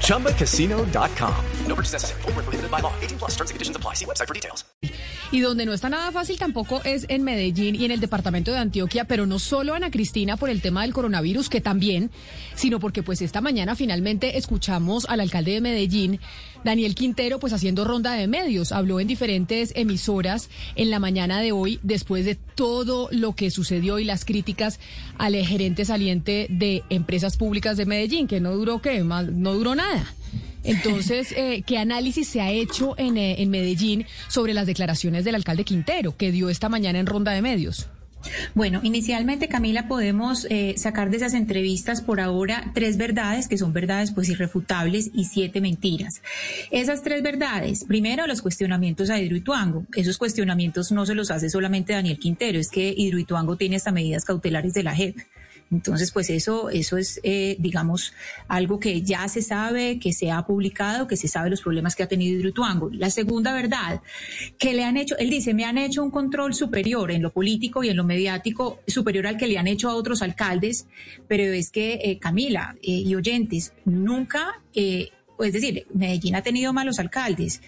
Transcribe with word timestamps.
ChumbaCasino.com. 0.00 1.34
No 1.66 1.74
purchase 1.74 1.92
necessary. 1.94 2.22
Full 2.22 2.32
prohibited 2.32 2.70
by 2.70 2.80
law. 2.80 2.92
18 3.02 3.18
plus 3.18 3.32
terms 3.32 3.50
and 3.50 3.56
conditions 3.56 3.76
apply. 3.76 3.94
See 3.94 4.06
website 4.06 4.28
for 4.28 4.34
details. 4.34 4.64
Y 5.34 5.40
donde 5.40 5.66
no 5.66 5.72
está 5.72 5.88
nada 5.88 6.12
fácil 6.12 6.38
tampoco 6.38 6.80
es 6.84 7.06
en 7.08 7.24
Medellín 7.24 7.74
y 7.74 7.84
en 7.84 7.90
el 7.90 7.98
departamento 7.98 8.52
de 8.52 8.58
Antioquia, 8.58 9.04
pero 9.04 9.26
no 9.26 9.40
solo 9.40 9.74
Ana 9.74 9.90
Cristina 9.90 10.36
por 10.36 10.48
el 10.48 10.60
tema 10.60 10.82
del 10.82 10.92
coronavirus, 10.92 11.48
que 11.48 11.60
también, 11.60 12.12
sino 12.54 12.78
porque 12.78 13.02
pues 13.02 13.20
esta 13.20 13.40
mañana 13.40 13.74
finalmente 13.74 14.38
escuchamos 14.38 15.06
al 15.08 15.18
alcalde 15.18 15.52
de 15.52 15.60
Medellín, 15.60 16.20
Daniel 16.62 16.94
Quintero, 16.94 17.40
pues 17.40 17.52
haciendo 17.52 17.84
ronda 17.84 18.12
de 18.12 18.28
medios. 18.28 18.70
Habló 18.70 19.00
en 19.00 19.08
diferentes 19.08 19.72
emisoras 19.74 20.50
en 20.76 20.90
la 20.90 21.00
mañana 21.00 21.40
de 21.40 21.50
hoy 21.50 21.80
después 21.82 22.24
de 22.24 22.36
todo 22.36 23.08
lo 23.10 23.34
que 23.34 23.50
sucedió 23.50 23.98
y 23.98 24.04
las 24.04 24.24
críticas 24.24 24.78
al 25.18 25.34
gerente 25.34 25.84
saliente 25.84 26.46
de 26.48 26.84
empresas 26.90 27.36
públicas 27.36 27.76
de 27.76 27.86
Medellín, 27.86 28.28
que 28.28 28.40
no 28.40 28.54
duró 28.54 28.80
qué, 28.80 29.02
no 29.44 29.54
duró 29.54 29.76
nada. 29.76 30.04
Entonces, 30.64 31.32
eh, 31.36 31.62
¿qué 31.64 31.78
análisis 31.78 32.26
se 32.26 32.40
ha 32.40 32.50
hecho 32.50 32.98
en, 32.98 33.16
eh, 33.16 33.40
en 33.42 33.50
Medellín 33.50 34.06
sobre 34.28 34.54
las 34.54 34.66
declaraciones 34.66 35.24
del 35.24 35.36
alcalde 35.36 35.64
Quintero 35.64 36.16
que 36.16 36.32
dio 36.32 36.48
esta 36.48 36.68
mañana 36.68 36.98
en 36.98 37.06
ronda 37.06 37.30
de 37.30 37.42
medios? 37.42 37.88
Bueno, 38.54 38.80
inicialmente, 38.82 39.48
Camila, 39.48 39.88
podemos 39.88 40.46
eh, 40.50 40.74
sacar 40.76 41.10
de 41.10 41.18
esas 41.18 41.34
entrevistas 41.34 42.00
por 42.00 42.20
ahora 42.20 42.70
tres 42.74 42.96
verdades, 42.96 43.48
que 43.48 43.58
son 43.58 43.72
verdades 43.72 44.12
pues 44.12 44.28
irrefutables, 44.28 45.10
y 45.14 45.26
siete 45.26 45.60
mentiras. 45.60 46.22
Esas 46.70 47.02
tres 47.02 47.22
verdades, 47.22 47.84
primero, 47.84 48.26
los 48.26 48.42
cuestionamientos 48.42 49.10
a 49.10 49.20
Hidroituango. 49.20 49.84
Esos 49.94 50.18
cuestionamientos 50.18 50.92
no 50.92 51.06
se 51.06 51.14
los 51.14 51.30
hace 51.30 51.50
solamente 51.50 51.92
Daniel 51.92 52.18
Quintero, 52.18 52.58
es 52.58 52.70
que 52.70 52.94
Hidroituango 52.96 53.56
tiene 53.56 53.76
hasta 53.76 53.92
medidas 53.92 54.24
cautelares 54.24 54.72
de 54.74 54.82
la 54.82 54.94
JEP. 54.94 55.16
Entonces, 55.74 56.12
pues 56.12 56.30
eso, 56.30 56.70
eso 56.70 56.96
es, 56.96 57.20
eh, 57.24 57.56
digamos, 57.58 58.14
algo 58.46 58.78
que 58.78 59.02
ya 59.02 59.26
se 59.26 59.42
sabe, 59.42 59.98
que 59.98 60.12
se 60.12 60.30
ha 60.30 60.46
publicado, 60.46 61.08
que 61.08 61.16
se 61.16 61.26
sabe 61.26 61.50
los 61.50 61.62
problemas 61.62 61.96
que 61.96 62.04
ha 62.04 62.06
tenido 62.06 62.38
Hidroituango. 62.38 62.90
La 62.92 63.10
segunda 63.10 63.52
verdad, 63.52 64.00
que 64.56 64.72
le 64.72 64.84
han 64.84 64.96
hecho, 64.96 65.16
él 65.18 65.30
dice, 65.30 65.52
me 65.52 65.64
han 65.64 65.76
hecho 65.76 66.04
un 66.04 66.12
control 66.12 66.54
superior 66.54 67.10
en 67.10 67.22
lo 67.22 67.32
político 67.32 67.82
y 67.82 67.88
en 67.88 67.96
lo 67.96 68.04
mediático, 68.04 68.78
superior 68.86 69.26
al 69.26 69.36
que 69.36 69.48
le 69.48 69.58
han 69.58 69.66
hecho 69.66 69.90
a 69.90 69.96
otros 69.96 70.22
alcaldes, 70.22 70.86
pero 71.26 71.42
es 71.42 71.70
que, 71.70 71.94
eh, 72.04 72.18
Camila 72.20 72.76
eh, 72.80 72.90
y 72.92 73.14
oyentes, 73.16 73.72
nunca... 73.84 74.62
es 74.72 75.52
decir, 75.52 75.86
Medellín 75.92 76.36
ha 76.36 76.42
tenido 76.42 76.72
malos 76.72 77.00
alcaldes 77.00 77.60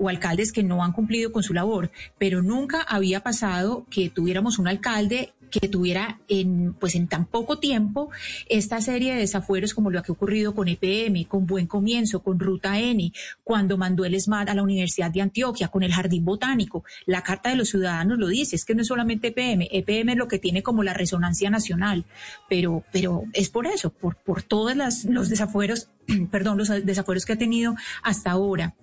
o 0.00 0.08
alcaldes 0.08 0.52
que 0.52 0.64
no 0.64 0.82
han 0.82 0.92
cumplido 0.92 1.30
con 1.30 1.44
su 1.44 1.54
labor, 1.54 1.90
pero 2.18 2.42
nunca 2.42 2.82
había 2.82 3.20
pasado 3.20 3.86
que 3.88 4.10
tuviéramos 4.10 4.58
un 4.58 4.66
alcalde 4.66 5.32
que 5.60 5.68
tuviera 5.68 6.20
en, 6.28 6.74
pues 6.74 6.94
en 6.94 7.08
tan 7.08 7.26
poco 7.26 7.58
tiempo 7.58 8.10
esta 8.48 8.80
serie 8.80 9.14
de 9.14 9.20
desafueros 9.20 9.74
como 9.74 9.90
lo 9.90 10.02
que 10.02 10.12
ha 10.12 10.14
ocurrido 10.14 10.54
con 10.54 10.68
EPM, 10.68 11.24
con 11.24 11.46
Buen 11.46 11.66
Comienzo, 11.66 12.22
con 12.22 12.38
Ruta 12.38 12.78
N, 12.78 13.12
cuando 13.42 13.76
mandó 13.76 14.04
el 14.04 14.14
ESMAD 14.14 14.48
a 14.48 14.54
la 14.54 14.62
Universidad 14.62 15.10
de 15.10 15.22
Antioquia, 15.22 15.68
con 15.68 15.82
el 15.82 15.92
Jardín 15.92 16.24
Botánico. 16.24 16.84
La 17.06 17.22
Carta 17.22 17.50
de 17.50 17.56
los 17.56 17.68
Ciudadanos 17.68 18.18
lo 18.18 18.28
dice, 18.28 18.56
es 18.56 18.64
que 18.64 18.74
no 18.74 18.82
es 18.82 18.88
solamente 18.88 19.28
EPM, 19.28 19.68
EPM 19.70 20.10
es 20.10 20.16
lo 20.16 20.28
que 20.28 20.38
tiene 20.38 20.62
como 20.62 20.82
la 20.82 20.94
resonancia 20.94 21.50
nacional, 21.50 22.04
pero, 22.48 22.84
pero 22.92 23.24
es 23.32 23.50
por 23.50 23.66
eso, 23.66 23.90
por, 23.90 24.16
por 24.16 24.42
todos 24.42 24.74
los 25.04 25.28
desafueros, 25.28 25.88
perdón, 26.30 26.58
los 26.58 26.68
desafueros 26.68 27.24
que 27.24 27.34
ha 27.34 27.38
tenido 27.38 27.74
hasta 28.02 28.30
ahora. 28.30 28.74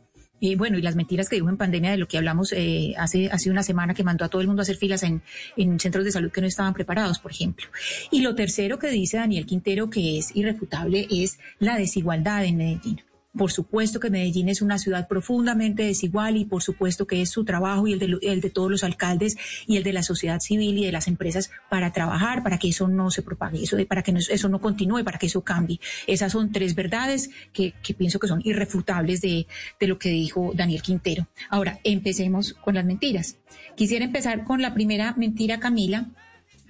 Y 0.44 0.56
bueno, 0.56 0.79
y 0.79 0.81
las 0.81 0.96
mentiras 0.96 1.29
que 1.29 1.35
dijo 1.35 1.50
en 1.50 1.56
pandemia 1.56 1.91
de 1.91 1.97
lo 1.97 2.07
que 2.07 2.18
hablamos 2.18 2.52
eh, 2.52 2.96
hace, 2.97 3.29
hace 3.31 3.52
una 3.52 3.62
semana 3.62 3.94
que 3.94 4.03
mandó 4.03 4.25
a 4.25 4.28
todo 4.28 4.41
el 4.41 4.47
mundo 4.47 4.62
a 4.62 4.63
hacer 4.63 4.75
filas 4.75 5.03
en, 5.03 5.22
en 5.56 5.79
centros 5.79 6.03
de 6.03 6.12
salud 6.12 6.31
que 6.31 6.41
no 6.41 6.47
estaban 6.47 6.74
preparados, 6.74 7.19
por 7.19 7.31
ejemplo. 7.31 7.68
Y 8.09 8.22
lo 8.22 8.34
tercero 8.34 8.80
que 8.80 8.90
dice 8.90 9.18
Daniel 9.18 9.46
Quintero, 9.46 9.91
que 9.91 10.18
es 10.18 10.35
irrefutable, 10.35 11.07
es 11.12 11.38
la 11.59 11.78
desigualdad 11.78 12.44
en 12.44 12.57
Medellín. 12.57 13.10
Por 13.38 13.52
supuesto 13.52 14.00
que 14.02 14.09
Medellín 14.09 14.50
es 14.50 14.62
una 14.62 14.78
ciudad 14.78 15.08
profundamente 15.08 15.84
desigual 15.84 16.36
y 16.36 16.44
por 16.44 16.62
supuesto 16.62 17.08
que 17.08 17.22
es 17.22 17.30
su 17.30 17.46
trabajo 17.46 17.88
y 17.88 17.94
el 17.94 18.00
de, 18.00 18.18
el 18.22 18.42
de, 18.42 18.50
todos 18.50 18.69
los 18.69 18.84
alcaldes 18.84 19.38
y 19.68 19.78
el 19.78 19.84
de 19.84 19.94
la 19.94 20.03
sociedad 20.03 20.42
civil 20.42 20.78
y 20.78 20.86
de 20.86 20.92
las 20.92 21.08
empresas 21.08 21.50
para 21.69 21.94
trabajar, 21.94 22.44
para 22.44 22.58
que 22.58 22.68
eso 22.68 22.90
no 22.90 23.09
se 23.09 23.22
propague, 23.22 23.64
eso, 23.64 23.78
para 23.88 24.03
que 24.03 24.14
eso 24.18 24.50
no 24.50 24.59
continúe, 24.59 25.06
para 25.06 25.18
que 25.18 25.28
eso 25.28 25.42
cambie. 25.44 25.80
Esas 26.08 26.34
son 26.34 26.52
tres 26.52 26.75
verdades 26.75 27.30
que, 27.53 27.74
que 27.81 27.94
pienso 27.94 28.19
que 28.19 28.28
son 28.28 28.42
irrefutables 28.44 29.22
de, 29.22 29.48
de 29.80 29.88
lo 29.88 29.98
que 29.98 30.09
dijo 30.09 30.52
Daniel 30.53 30.81
Quintero. 30.81 31.28
Ahora, 31.50 31.80
empecemos 31.86 32.53
con 32.53 32.75
las 32.75 32.84
mentiras. 32.84 33.38
Quisiera 33.75 34.03
empezar 34.03 34.44
con 34.44 34.62
la 34.62 34.74
primera 34.74 35.13
mentira, 35.18 35.59
Camila, 35.59 36.09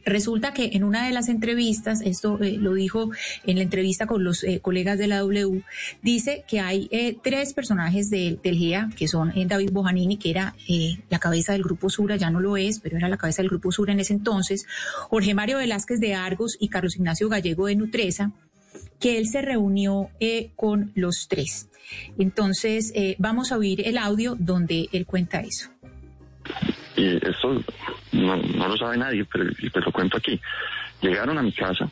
Resulta 0.05 0.53
que 0.53 0.71
en 0.73 0.83
una 0.83 1.05
de 1.05 1.11
las 1.11 1.29
entrevistas, 1.29 2.01
esto 2.01 2.41
eh, 2.41 2.57
lo 2.57 2.73
dijo 2.73 3.11
en 3.45 3.57
la 3.57 3.63
entrevista 3.63 4.07
con 4.07 4.23
los 4.23 4.43
eh, 4.43 4.59
colegas 4.59 4.97
de 4.97 5.07
la 5.07 5.19
W, 5.19 5.63
dice 6.01 6.43
que 6.47 6.59
hay 6.59 6.87
eh, 6.91 7.17
tres 7.21 7.53
personajes 7.53 8.09
del 8.09 8.39
GEA, 8.43 8.89
que 8.95 9.07
son 9.07 9.31
David 9.47 9.71
Bojanini, 9.71 10.17
que 10.17 10.31
era 10.31 10.55
la 11.09 11.19
cabeza 11.19 11.53
del 11.53 11.63
Grupo 11.63 11.89
Sura, 11.89 12.15
ya 12.15 12.29
no 12.29 12.39
lo 12.39 12.57
es, 12.57 12.79
pero 12.79 12.97
era 12.97 13.09
la 13.09 13.17
cabeza 13.17 13.41
del 13.41 13.49
Grupo 13.49 13.71
Sura 13.71 13.93
en 13.93 13.99
ese 13.99 14.13
entonces, 14.13 14.65
Jorge 15.09 15.33
Mario 15.33 15.57
Velázquez 15.57 15.99
de 15.99 16.15
Argos 16.15 16.57
y 16.59 16.69
Carlos 16.69 16.95
Ignacio 16.95 17.29
Gallego 17.29 17.67
de 17.67 17.75
Nutresa, 17.75 18.31
que 18.99 19.17
él 19.17 19.27
se 19.27 19.41
reunió 19.41 20.09
con 20.55 20.91
los 20.95 21.27
tres. 21.27 21.69
Entonces, 22.17 22.93
vamos 23.17 23.51
a 23.51 23.57
oír 23.57 23.87
el 23.87 23.97
audio 23.97 24.35
donde 24.39 24.87
él 24.91 25.05
cuenta 25.05 25.41
eso. 25.41 25.69
Y 27.01 27.17
eso 27.27 27.63
no, 28.11 28.37
no 28.37 28.67
lo 28.67 28.77
sabe 28.77 28.95
nadie, 28.95 29.25
pero 29.25 29.45
te 29.55 29.81
lo 29.81 29.91
cuento 29.91 30.17
aquí. 30.17 30.39
Llegaron 31.01 31.35
a 31.35 31.41
mi 31.41 31.51
casa, 31.51 31.89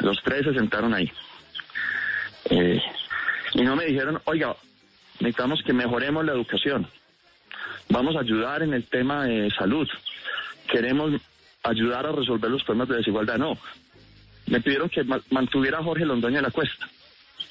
los 0.00 0.22
tres 0.22 0.44
se 0.44 0.52
sentaron 0.52 0.92
ahí. 0.92 1.10
Eh, 2.50 2.82
y 3.54 3.62
no 3.62 3.74
me 3.76 3.86
dijeron, 3.86 4.20
oiga, 4.26 4.54
necesitamos 5.20 5.62
que 5.62 5.72
mejoremos 5.72 6.22
la 6.22 6.32
educación. 6.32 6.86
Vamos 7.88 8.14
a 8.16 8.20
ayudar 8.20 8.62
en 8.62 8.74
el 8.74 8.84
tema 8.84 9.24
de 9.24 9.50
salud. 9.52 9.88
Queremos 10.70 11.12
ayudar 11.62 12.06
a 12.06 12.12
resolver 12.12 12.50
los 12.50 12.62
problemas 12.62 12.90
de 12.90 12.96
desigualdad. 12.96 13.38
No. 13.38 13.56
Me 14.48 14.60
pidieron 14.60 14.90
que 14.90 15.02
mantuviera 15.30 15.78
a 15.78 15.82
Jorge 15.82 16.04
Londoña 16.04 16.36
de 16.36 16.42
la 16.42 16.50
Cuesta, 16.50 16.86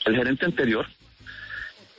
el 0.06 0.16
gerente 0.16 0.46
anterior. 0.46 0.86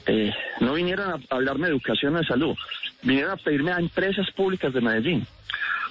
Eh, 0.06 0.32
no 0.60 0.74
vinieron 0.74 1.10
a 1.10 1.34
hablarme 1.34 1.66
de 1.66 1.72
educación 1.72 2.14
o 2.14 2.18
de 2.18 2.26
salud, 2.26 2.56
vinieron 3.02 3.32
a 3.32 3.36
pedirme 3.36 3.72
a 3.72 3.78
empresas 3.78 4.30
públicas 4.32 4.72
de 4.72 4.80
Medellín. 4.80 5.26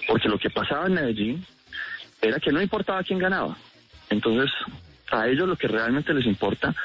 Porque 0.08 0.30
lo 0.30 0.38
que 0.38 0.50
pasaba 0.50 0.88
en 0.88 0.94
Medellín 0.94 1.46
era 2.22 2.40
que 2.40 2.52
no 2.52 2.62
importaba 2.62 3.04
quién 3.04 3.20
ganaba. 3.20 3.58
Entonces, 4.10 4.52
a 5.12 5.28
ellos 5.28 5.48
lo 5.48 5.56
que 5.56 5.68
realmente 5.68 6.14
les 6.14 6.26
importa 6.26 6.76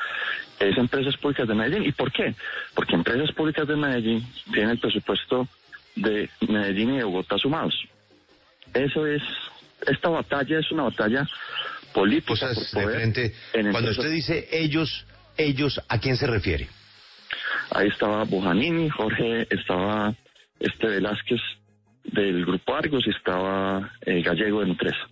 es 0.59 0.77
empresas 0.77 1.17
públicas 1.17 1.47
de 1.47 1.55
Medellín. 1.55 1.85
¿Y 1.85 1.93
por 1.93 2.13
qué? 2.13 2.35
Porque 2.75 2.95
empresas 2.95 3.33
públicas 3.33 3.67
de 3.67 3.77
Medellín 3.77 4.27
tienen 4.53 4.71
el 4.71 4.79
presupuesto 4.79 5.47
de 5.95 6.29
Medellín 6.49 6.95
y 6.95 6.99
de 6.99 7.05
Bogotá 7.05 7.39
sumados. 7.39 7.75
Eso 8.75 9.07
es, 9.07 9.23
esta 9.87 10.09
batalla 10.09 10.59
es 10.59 10.71
una 10.71 10.85
batalla 10.85 11.27
política. 11.93 12.51
cuando 13.71 13.91
usted 13.91 14.11
dice 14.11 14.49
ellos, 14.53 15.07
ellos, 15.37 15.81
¿a 15.89 15.99
quién 15.99 16.17
se 16.17 16.27
refiere? 16.27 16.69
Ahí 17.71 17.89
estaba 17.89 18.25
Bojanini, 18.25 18.89
Jorge, 18.89 19.47
estaba 19.51 20.15
este 20.59 20.87
Velázquez 20.87 21.41
del 22.05 22.47
Grupo 22.47 22.75
Argos 22.75 23.07
y 23.07 23.11
estaba 23.11 23.93
eh, 24.07 24.23
Gallego 24.23 24.61
de 24.61 24.67
Nutresa. 24.67 25.09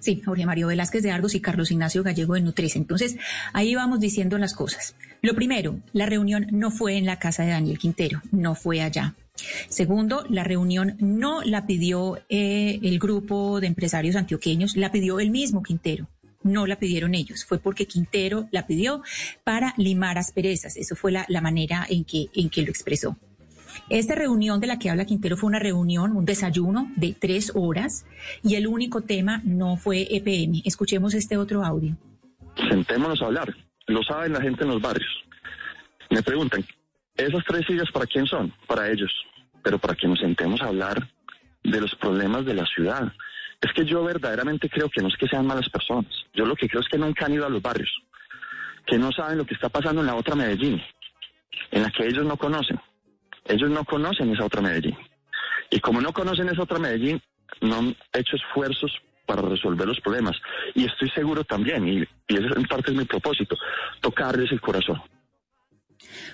Sí, 0.00 0.20
Jorge 0.24 0.46
Mario 0.46 0.68
Velázquez 0.68 1.02
de 1.02 1.10
Argos 1.10 1.34
y 1.34 1.40
Carlos 1.40 1.70
Ignacio 1.70 2.02
Gallego 2.02 2.34
de 2.34 2.40
Nutresa. 2.40 2.78
Entonces, 2.78 3.16
ahí 3.52 3.74
vamos 3.74 4.00
diciendo 4.00 4.38
las 4.38 4.54
cosas. 4.54 4.96
Lo 5.22 5.34
primero, 5.34 5.78
la 5.92 6.06
reunión 6.06 6.46
no 6.50 6.70
fue 6.70 6.96
en 6.96 7.06
la 7.06 7.18
casa 7.18 7.44
de 7.44 7.50
Daniel 7.50 7.78
Quintero, 7.78 8.22
no 8.32 8.54
fue 8.54 8.80
allá. 8.80 9.14
Segundo, 9.68 10.24
la 10.30 10.44
reunión 10.44 10.96
no 10.98 11.42
la 11.42 11.66
pidió 11.66 12.18
eh, 12.28 12.80
el 12.82 12.98
grupo 12.98 13.60
de 13.60 13.66
empresarios 13.66 14.16
antioqueños, 14.16 14.76
la 14.76 14.90
pidió 14.90 15.20
el 15.20 15.30
mismo 15.30 15.62
Quintero 15.62 16.08
no 16.46 16.66
la 16.66 16.76
pidieron 16.76 17.14
ellos, 17.14 17.44
fue 17.44 17.58
porque 17.58 17.86
Quintero 17.86 18.48
la 18.52 18.66
pidió 18.66 19.02
para 19.44 19.74
limar 19.76 20.16
asperezas. 20.18 20.76
Eso 20.76 20.96
fue 20.96 21.12
la, 21.12 21.26
la 21.28 21.40
manera 21.40 21.86
en 21.88 22.04
que, 22.04 22.26
en 22.34 22.48
que 22.48 22.62
lo 22.62 22.70
expresó. 22.70 23.16
Esta 23.90 24.14
reunión 24.14 24.58
de 24.58 24.66
la 24.66 24.78
que 24.78 24.88
habla 24.88 25.04
Quintero 25.04 25.36
fue 25.36 25.48
una 25.48 25.58
reunión, 25.58 26.16
un 26.16 26.24
desayuno 26.24 26.90
de 26.96 27.14
tres 27.18 27.52
horas 27.54 28.06
y 28.42 28.54
el 28.54 28.66
único 28.66 29.02
tema 29.02 29.42
no 29.44 29.76
fue 29.76 30.06
EPM. 30.10 30.62
Escuchemos 30.64 31.12
este 31.14 31.36
otro 31.36 31.64
audio. 31.64 31.94
Sentémonos 32.70 33.20
a 33.20 33.26
hablar. 33.26 33.54
Lo 33.86 34.02
saben 34.02 34.32
la 34.32 34.40
gente 34.40 34.64
en 34.64 34.70
los 34.70 34.80
barrios. 34.80 35.10
Me 36.10 36.22
preguntan, 36.22 36.64
¿esas 37.16 37.44
tres 37.46 37.66
sillas 37.66 37.90
para 37.92 38.06
quién 38.06 38.26
son? 38.26 38.52
Para 38.66 38.90
ellos. 38.90 39.12
pero 39.62 39.78
para 39.78 39.96
que 39.96 40.06
nos 40.06 40.20
sentemos 40.20 40.60
a 40.62 40.66
hablar 40.66 41.10
de 41.64 41.80
los 41.80 41.92
problemas 41.96 42.46
de 42.46 42.54
la 42.54 42.64
ciudad. 42.66 43.12
Es 43.60 43.72
que 43.72 43.84
yo 43.84 44.04
verdaderamente 44.04 44.68
creo 44.68 44.88
que 44.88 45.00
no 45.00 45.08
es 45.08 45.16
que 45.16 45.28
sean 45.28 45.46
malas 45.46 45.68
personas. 45.68 46.12
Yo 46.34 46.44
lo 46.44 46.54
que 46.54 46.68
creo 46.68 46.82
es 46.82 46.88
que 46.88 46.98
nunca 46.98 47.26
han 47.26 47.34
ido 47.34 47.46
a 47.46 47.50
los 47.50 47.62
barrios, 47.62 47.90
que 48.86 48.98
no 48.98 49.10
saben 49.12 49.38
lo 49.38 49.46
que 49.46 49.54
está 49.54 49.68
pasando 49.68 50.00
en 50.00 50.06
la 50.06 50.14
otra 50.14 50.34
Medellín, 50.34 50.82
en 51.70 51.82
la 51.82 51.90
que 51.90 52.06
ellos 52.06 52.24
no 52.24 52.36
conocen. 52.36 52.80
Ellos 53.44 53.70
no 53.70 53.84
conocen 53.84 54.32
esa 54.32 54.44
otra 54.44 54.60
Medellín. 54.60 54.96
Y 55.70 55.80
como 55.80 56.00
no 56.00 56.12
conocen 56.12 56.48
esa 56.48 56.62
otra 56.62 56.78
Medellín, 56.78 57.20
no 57.60 57.76
han 57.76 57.96
hecho 58.12 58.36
esfuerzos 58.36 58.92
para 59.24 59.42
resolver 59.42 59.86
los 59.86 60.00
problemas. 60.00 60.36
Y 60.74 60.84
estoy 60.84 61.08
seguro 61.10 61.44
también, 61.44 61.86
y, 61.88 61.98
y 62.28 62.34
ese 62.34 62.46
en 62.56 62.64
parte 62.64 62.92
es 62.92 62.96
mi 62.96 63.04
propósito, 63.04 63.56
tocarles 64.00 64.52
el 64.52 64.60
corazón. 64.60 65.02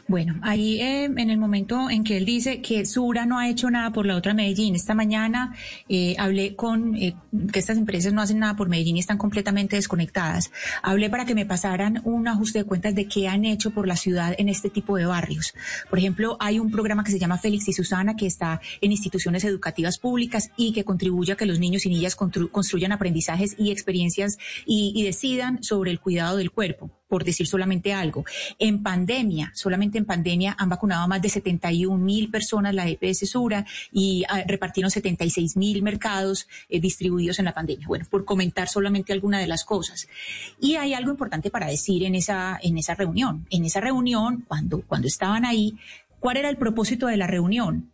Bueno, 0.09 0.39
ahí 0.43 0.81
eh, 0.81 1.05
en 1.05 1.31
el 1.31 1.39
momento 1.39 1.91
en 1.91 2.05
que 2.05 2.17
él 2.17 2.25
dice 2.25 2.61
que 2.61 2.85
Sura 2.87 3.27
no 3.27 3.39
ha 3.39 3.49
hecho 3.49 3.71
nada 3.71 3.93
por 3.93 4.07
la 4.07 4.17
otra 4.17 4.35
Medellín, 4.35 4.75
esta 4.75 4.95
mañana 4.95 5.55
eh, 5.89 6.15
hablé 6.19 6.55
con 6.57 6.97
eh, 6.97 7.15
que 7.53 7.59
estas 7.59 7.79
empresas 7.79 8.13
no 8.13 8.21
hacen 8.21 8.39
nada 8.39 8.57
por 8.57 8.69
Medellín 8.69 8.97
y 8.97 9.01
están 9.01 9.19
completamente 9.19 9.77
desconectadas. 9.77 10.51
Hablé 10.83 11.11
para 11.11 11.25
que 11.25 11.35
me 11.35 11.47
pasaran 11.47 12.01
un 12.05 12.29
ajuste 12.29 12.59
de 12.59 12.65
cuentas 12.65 12.95
de 12.95 13.07
qué 13.07 13.29
han 13.29 13.45
hecho 13.45 13.71
por 13.71 13.87
la 13.87 13.97
ciudad 13.97 14.35
en 14.39 14.49
este 14.49 14.71
tipo 14.71 14.97
de 14.97 15.07
barrios. 15.07 15.55
Por 15.89 15.99
ejemplo, 15.99 16.37
hay 16.41 16.59
un 16.59 16.71
programa 16.71 17.05
que 17.05 17.13
se 17.13 17.19
llama 17.19 17.39
Félix 17.39 17.69
y 17.69 17.73
Susana 17.73 18.17
que 18.17 18.27
está 18.27 18.61
en 18.81 18.93
instituciones 18.93 19.45
educativas 19.45 19.99
públicas 19.99 20.51
y 20.57 20.73
que 20.73 20.85
contribuye 20.85 21.33
a 21.33 21.37
que 21.37 21.47
los 21.47 21.59
niños 21.59 21.87
y 21.87 21.91
niñas 21.91 22.17
construyan 22.17 22.93
aprendizajes 22.93 23.55
y 23.59 23.71
experiencias 23.71 24.39
y 24.67 25.03
decidan 25.03 25.63
sobre 25.63 25.91
el 25.91 26.01
cuidado 26.01 26.37
del 26.37 26.51
cuerpo 26.51 27.02
por 27.13 27.25
decir 27.25 27.47
solamente 27.47 27.93
algo. 27.93 28.25
En 28.59 28.83
pandemia, 28.83 29.53
solamente 29.55 29.99
en 29.99 30.07
pandemia 30.07 30.57
han 30.59 30.71
vacunado 30.71 31.03
a 31.03 31.07
más 31.07 31.21
de 31.21 31.29
71 31.29 32.03
mil 32.03 32.31
personas 32.31 32.75
la 32.75 32.89
EPS 32.89 33.29
Sura 33.29 33.67
y 33.93 34.25
ah, 34.31 34.45
repartieron 34.47 34.91
76 34.91 35.59
mil 35.59 35.83
mercados 35.83 36.49
eh, 36.71 36.81
distribuidos 36.81 37.39
en 37.39 37.45
la 37.45 37.53
pandemia. 37.53 37.87
Bueno, 37.87 38.07
por 38.09 38.25
comentar 38.25 38.67
solamente 38.67 39.13
alguna 39.13 39.39
de 39.41 39.47
las 39.47 39.63
cosas. 39.63 40.09
Y 40.59 40.77
hay 40.77 40.95
algo 40.95 41.11
importante 41.11 41.51
para 41.51 41.67
decir 41.67 42.03
en 42.05 42.15
esa, 42.15 42.59
en 42.63 42.79
esa 42.79 42.95
reunión. 42.95 43.47
En 43.51 43.67
esa 43.67 43.83
reunión, 43.83 44.47
cuando, 44.49 44.81
cuando 44.81 45.07
estaban 45.07 45.45
ahí, 45.45 45.77
¿cuál 46.19 46.39
era 46.39 46.49
el 46.49 46.57
propósito 46.57 47.09
de 47.09 47.19
la 47.19 47.27
reunión? 47.27 47.93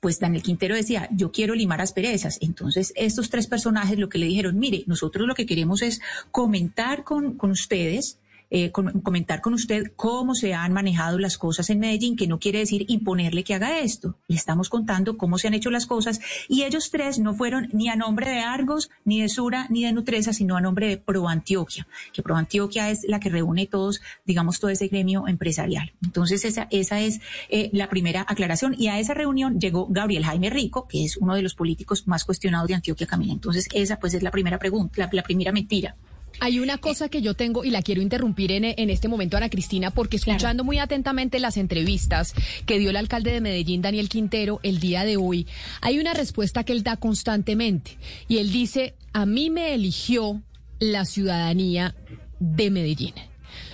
pues 0.00 0.18
Daniel 0.18 0.42
Quintero 0.42 0.74
decía, 0.74 1.10
yo 1.12 1.30
quiero 1.30 1.54
limar 1.54 1.82
asperezas. 1.82 2.38
Entonces, 2.40 2.94
estos 2.96 3.28
tres 3.28 3.46
personajes 3.46 3.98
lo 3.98 4.08
que 4.08 4.16
le 4.16 4.24
dijeron, 4.24 4.58
mire, 4.58 4.82
nosotros 4.86 5.28
lo 5.28 5.34
que 5.34 5.44
queremos 5.44 5.82
es 5.82 6.00
comentar 6.30 7.04
con, 7.04 7.36
con 7.36 7.50
ustedes 7.50 8.18
eh, 8.50 8.72
comentar 8.72 9.40
con 9.40 9.54
usted 9.54 9.92
cómo 9.96 10.34
se 10.34 10.54
han 10.54 10.72
manejado 10.72 11.18
las 11.18 11.38
cosas 11.38 11.70
en 11.70 11.78
Medellín, 11.78 12.16
que 12.16 12.26
no 12.26 12.38
quiere 12.38 12.58
decir 12.58 12.84
imponerle 12.88 13.44
que 13.44 13.54
haga 13.54 13.78
esto. 13.78 14.16
Le 14.26 14.36
estamos 14.36 14.68
contando 14.68 15.16
cómo 15.16 15.38
se 15.38 15.48
han 15.48 15.54
hecho 15.54 15.70
las 15.70 15.86
cosas 15.86 16.20
y 16.48 16.64
ellos 16.64 16.90
tres 16.90 17.18
no 17.18 17.34
fueron 17.34 17.68
ni 17.72 17.88
a 17.88 17.96
nombre 17.96 18.30
de 18.30 18.40
Argos, 18.40 18.90
ni 19.04 19.22
de 19.22 19.28
Sura, 19.28 19.66
ni 19.70 19.84
de 19.84 19.92
Nutresa, 19.92 20.32
sino 20.32 20.56
a 20.56 20.60
nombre 20.60 20.88
de 20.88 20.96
Pro 20.96 21.28
Antioquia, 21.28 21.86
que 22.12 22.22
Pro 22.22 22.36
Antioquia 22.36 22.90
es 22.90 23.04
la 23.06 23.20
que 23.20 23.28
reúne 23.28 23.66
todos, 23.66 24.00
digamos, 24.24 24.60
todo 24.60 24.70
ese 24.70 24.88
gremio 24.88 25.28
empresarial. 25.28 25.92
Entonces, 26.02 26.44
esa, 26.44 26.66
esa 26.70 27.00
es 27.00 27.20
eh, 27.48 27.70
la 27.72 27.88
primera 27.88 28.24
aclaración 28.28 28.74
y 28.76 28.88
a 28.88 28.98
esa 28.98 29.14
reunión 29.14 29.60
llegó 29.60 29.86
Gabriel 29.88 30.24
Jaime 30.24 30.50
Rico, 30.50 30.88
que 30.88 31.04
es 31.04 31.16
uno 31.16 31.34
de 31.34 31.42
los 31.42 31.54
políticos 31.54 32.06
más 32.06 32.24
cuestionados 32.24 32.68
de 32.68 32.74
Antioquia, 32.74 33.06
Camila. 33.06 33.32
Entonces, 33.32 33.68
esa 33.72 33.98
pues 33.98 34.14
es 34.14 34.22
la 34.22 34.30
primera 34.30 34.58
pregunta, 34.58 35.08
la 35.12 35.22
primera 35.22 35.52
mentira. 35.52 35.94
Hay 36.40 36.58
una 36.58 36.78
cosa 36.78 37.08
que 37.08 37.22
yo 37.22 37.34
tengo 37.34 37.64
y 37.64 37.70
la 37.70 37.82
quiero 37.82 38.00
interrumpir 38.02 38.52
en, 38.52 38.64
en 38.64 38.90
este 38.90 39.08
momento, 39.08 39.36
Ana 39.36 39.50
Cristina, 39.50 39.90
porque 39.90 40.16
escuchando 40.16 40.64
muy 40.64 40.78
atentamente 40.78 41.38
las 41.38 41.56
entrevistas 41.56 42.34
que 42.66 42.78
dio 42.78 42.90
el 42.90 42.96
alcalde 42.96 43.30
de 43.30 43.40
Medellín, 43.40 43.82
Daniel 43.82 44.08
Quintero, 44.08 44.58
el 44.62 44.80
día 44.80 45.04
de 45.04 45.16
hoy, 45.16 45.46
hay 45.80 45.98
una 45.98 46.14
respuesta 46.14 46.64
que 46.64 46.72
él 46.72 46.82
da 46.82 46.96
constantemente. 46.96 47.98
Y 48.26 48.38
él 48.38 48.50
dice, 48.50 48.94
a 49.12 49.26
mí 49.26 49.50
me 49.50 49.74
eligió 49.74 50.42
la 50.78 51.04
ciudadanía 51.04 51.94
de 52.38 52.70
Medellín. 52.70 53.14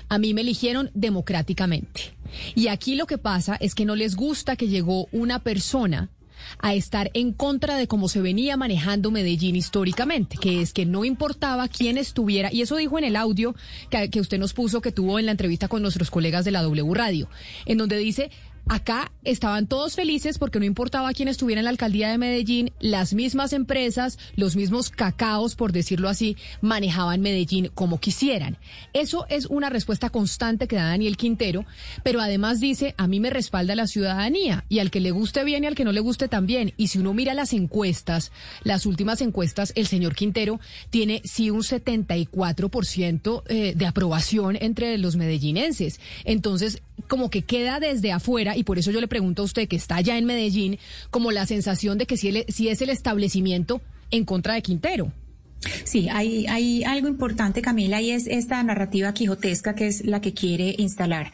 A 0.08 0.18
mí 0.18 0.34
me 0.34 0.42
eligieron 0.42 0.90
democráticamente. 0.94 2.14
Y 2.54 2.68
aquí 2.68 2.94
lo 2.94 3.06
que 3.06 3.18
pasa 3.18 3.56
es 3.60 3.74
que 3.74 3.84
no 3.84 3.96
les 3.96 4.16
gusta 4.16 4.56
que 4.56 4.68
llegó 4.68 5.08
una 5.12 5.38
persona 5.38 6.10
a 6.58 6.74
estar 6.74 7.10
en 7.14 7.32
contra 7.32 7.76
de 7.76 7.86
cómo 7.86 8.08
se 8.08 8.20
venía 8.20 8.56
manejando 8.56 9.10
Medellín 9.10 9.56
históricamente, 9.56 10.36
que 10.40 10.62
es 10.62 10.72
que 10.72 10.86
no 10.86 11.04
importaba 11.04 11.68
quién 11.68 11.98
estuviera, 11.98 12.52
y 12.52 12.62
eso 12.62 12.76
dijo 12.76 12.98
en 12.98 13.04
el 13.04 13.16
audio 13.16 13.54
que, 13.90 14.20
usted 14.20 14.38
nos 14.38 14.52
puso 14.52 14.80
que 14.80 14.92
tuvo 14.92 15.18
en 15.18 15.26
la 15.26 15.32
entrevista 15.32 15.68
con 15.68 15.82
nuestros 15.82 16.10
colegas 16.10 16.44
de 16.44 16.50
la 16.50 16.62
W 16.62 16.94
Radio, 16.94 17.28
en 17.64 17.78
donde 17.78 17.96
dice, 17.98 18.30
Acá 18.68 19.12
estaban 19.22 19.68
todos 19.68 19.94
felices 19.94 20.38
porque 20.38 20.58
no 20.58 20.64
importaba 20.64 21.12
quién 21.12 21.28
estuviera 21.28 21.60
en 21.60 21.66
la 21.66 21.70
alcaldía 21.70 22.10
de 22.10 22.18
Medellín, 22.18 22.72
las 22.80 23.14
mismas 23.14 23.52
empresas, 23.52 24.18
los 24.34 24.56
mismos 24.56 24.90
cacaos, 24.90 25.54
por 25.54 25.70
decirlo 25.70 26.08
así, 26.08 26.36
manejaban 26.62 27.20
Medellín 27.20 27.70
como 27.74 28.00
quisieran. 28.00 28.58
Eso 28.92 29.24
es 29.28 29.46
una 29.46 29.70
respuesta 29.70 30.10
constante 30.10 30.66
que 30.66 30.74
da 30.74 30.88
Daniel 30.88 31.16
Quintero, 31.16 31.64
pero 32.02 32.20
además 32.20 32.58
dice, 32.58 32.96
a 32.98 33.06
mí 33.06 33.20
me 33.20 33.30
respalda 33.30 33.76
la 33.76 33.86
ciudadanía 33.86 34.64
y 34.68 34.80
al 34.80 34.90
que 34.90 34.98
le 34.98 35.12
guste 35.12 35.44
bien 35.44 35.62
y 35.62 35.68
al 35.68 35.76
que 35.76 35.84
no 35.84 35.92
le 35.92 36.00
guste 36.00 36.26
también. 36.26 36.72
Y 36.76 36.88
si 36.88 36.98
uno 36.98 37.14
mira 37.14 37.34
las 37.34 37.52
encuestas, 37.52 38.32
las 38.64 38.84
últimas 38.84 39.20
encuestas, 39.20 39.72
el 39.76 39.86
señor 39.86 40.16
Quintero 40.16 40.58
tiene 40.90 41.22
sí 41.24 41.50
un 41.50 41.62
74% 41.62 43.42
eh, 43.46 43.74
de 43.76 43.86
aprobación 43.86 44.58
entre 44.60 44.98
los 44.98 45.14
medellinenses. 45.14 46.00
Entonces, 46.24 46.82
como 47.08 47.30
que 47.30 47.42
queda 47.42 47.80
desde 47.80 48.12
afuera, 48.12 48.56
y 48.56 48.64
por 48.64 48.78
eso 48.78 48.90
yo 48.90 49.00
le 49.00 49.08
pregunto 49.08 49.42
a 49.42 49.44
usted 49.44 49.68
que 49.68 49.76
está 49.76 49.96
allá 49.96 50.18
en 50.18 50.24
Medellín, 50.24 50.78
como 51.10 51.32
la 51.32 51.46
sensación 51.46 51.98
de 51.98 52.06
que 52.06 52.16
si, 52.16 52.44
si 52.48 52.68
es 52.68 52.80
el 52.82 52.90
establecimiento 52.90 53.80
en 54.10 54.24
contra 54.24 54.54
de 54.54 54.62
Quintero. 54.62 55.12
Sí, 55.84 56.08
hay, 56.10 56.46
hay 56.46 56.84
algo 56.84 57.08
importante, 57.08 57.62
Camila, 57.62 58.00
y 58.00 58.10
es 58.10 58.26
esta 58.26 58.62
narrativa 58.62 59.12
quijotesca 59.14 59.74
que 59.74 59.86
es 59.86 60.04
la 60.04 60.20
que 60.20 60.32
quiere 60.32 60.74
instalar. 60.78 61.32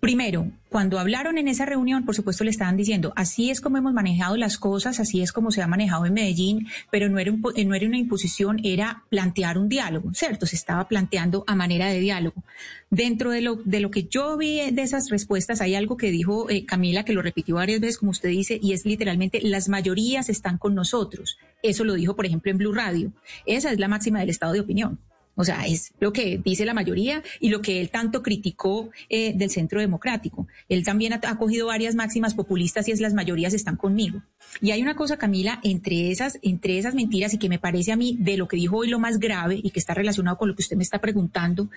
Primero, 0.00 0.50
cuando 0.68 0.98
hablaron 0.98 1.38
en 1.38 1.48
esa 1.48 1.64
reunión, 1.64 2.04
por 2.04 2.14
supuesto 2.14 2.44
le 2.44 2.50
estaban 2.50 2.76
diciendo, 2.76 3.12
así 3.16 3.50
es 3.50 3.60
como 3.60 3.78
hemos 3.78 3.94
manejado 3.94 4.36
las 4.36 4.58
cosas, 4.58 5.00
así 5.00 5.22
es 5.22 5.32
como 5.32 5.50
se 5.50 5.62
ha 5.62 5.66
manejado 5.66 6.04
en 6.04 6.12
Medellín, 6.12 6.68
pero 6.90 7.08
no 7.08 7.18
era, 7.18 7.32
eh, 7.54 7.64
no 7.64 7.74
era 7.74 7.86
una 7.86 7.96
imposición, 7.96 8.60
era 8.62 9.04
plantear 9.08 9.56
un 9.56 9.68
diálogo, 9.68 10.12
¿cierto? 10.12 10.44
Se 10.44 10.54
estaba 10.54 10.86
planteando 10.86 11.44
a 11.46 11.54
manera 11.54 11.86
de 11.88 12.00
diálogo. 12.00 12.42
Dentro 12.90 13.30
de 13.30 13.40
lo, 13.40 13.56
de 13.56 13.80
lo 13.80 13.90
que 13.90 14.04
yo 14.04 14.36
vi 14.36 14.70
de 14.70 14.82
esas 14.82 15.08
respuestas, 15.08 15.60
hay 15.60 15.74
algo 15.74 15.96
que 15.96 16.10
dijo 16.10 16.50
eh, 16.50 16.66
Camila, 16.66 17.04
que 17.04 17.14
lo 17.14 17.22
repitió 17.22 17.54
varias 17.54 17.80
veces, 17.80 17.98
como 17.98 18.10
usted 18.10 18.28
dice, 18.28 18.60
y 18.62 18.74
es 18.74 18.84
literalmente, 18.84 19.40
las 19.42 19.68
mayorías 19.68 20.28
están 20.28 20.58
con 20.58 20.74
nosotros. 20.74 21.38
Eso 21.62 21.84
lo 21.84 21.94
dijo, 21.94 22.14
por 22.14 22.26
ejemplo, 22.26 22.50
en 22.50 22.58
Blue 22.58 22.74
Radio. 22.74 23.12
Esa 23.46 23.72
es 23.72 23.78
la 23.78 23.88
máxima 23.88 24.20
del 24.20 24.30
estado 24.30 24.52
de 24.52 24.60
opinión. 24.60 24.98
O 25.36 25.44
sea, 25.44 25.66
es 25.66 25.92
lo 26.00 26.12
que 26.12 26.40
dice 26.42 26.64
la 26.64 26.74
mayoría 26.74 27.22
y 27.40 27.50
lo 27.50 27.60
que 27.60 27.80
él 27.80 27.90
tanto 27.90 28.22
criticó 28.22 28.90
eh, 29.10 29.34
del 29.34 29.50
centro 29.50 29.80
democrático. 29.80 30.48
Él 30.68 30.82
también 30.82 31.12
ha, 31.12 31.38
cogido 31.38 31.66
varias 31.66 31.94
máximas 31.94 32.34
populistas 32.34 32.88
y 32.88 32.92
es 32.92 33.00
las 33.00 33.12
mayorías 33.12 33.52
están 33.52 33.76
conmigo. 33.76 34.22
Y 34.62 34.70
hay 34.70 34.80
una 34.80 34.96
cosa, 34.96 35.18
Camila, 35.18 35.60
entre 35.62 36.10
esas, 36.10 36.38
entre 36.40 36.78
esas 36.78 36.94
mentiras 36.94 37.34
y 37.34 37.38
que 37.38 37.50
me 37.50 37.58
parece 37.58 37.92
a 37.92 37.96
mí 37.96 38.16
de 38.18 38.38
lo 38.38 38.48
que 38.48 38.56
dijo 38.56 38.78
hoy 38.78 38.88
lo 38.88 38.98
más 38.98 39.18
grave 39.18 39.60
y 39.62 39.70
que 39.70 39.78
está 39.78 39.92
relacionado 39.92 40.38
con 40.38 40.48
lo 40.48 40.56
que 40.56 40.62
usted 40.62 40.76
me 40.76 40.82
está 40.82 41.00
preguntando, 41.00 41.68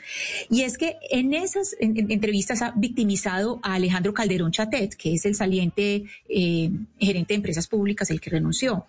y 0.49 0.61
es 0.61 0.77
que 0.77 0.95
en 1.09 1.33
esas 1.33 1.75
entrevistas 1.79 2.61
ha 2.61 2.71
victimizado 2.75 3.59
a 3.61 3.73
Alejandro 3.73 4.13
Calderón 4.13 4.51
Chatet, 4.51 4.95
que 4.95 5.13
es 5.13 5.25
el 5.25 5.35
saliente 5.35 6.05
eh, 6.29 6.71
gerente 6.97 7.33
de 7.33 7.35
empresas 7.35 7.67
públicas, 7.67 8.09
el 8.09 8.21
que 8.21 8.29
renunció 8.29 8.85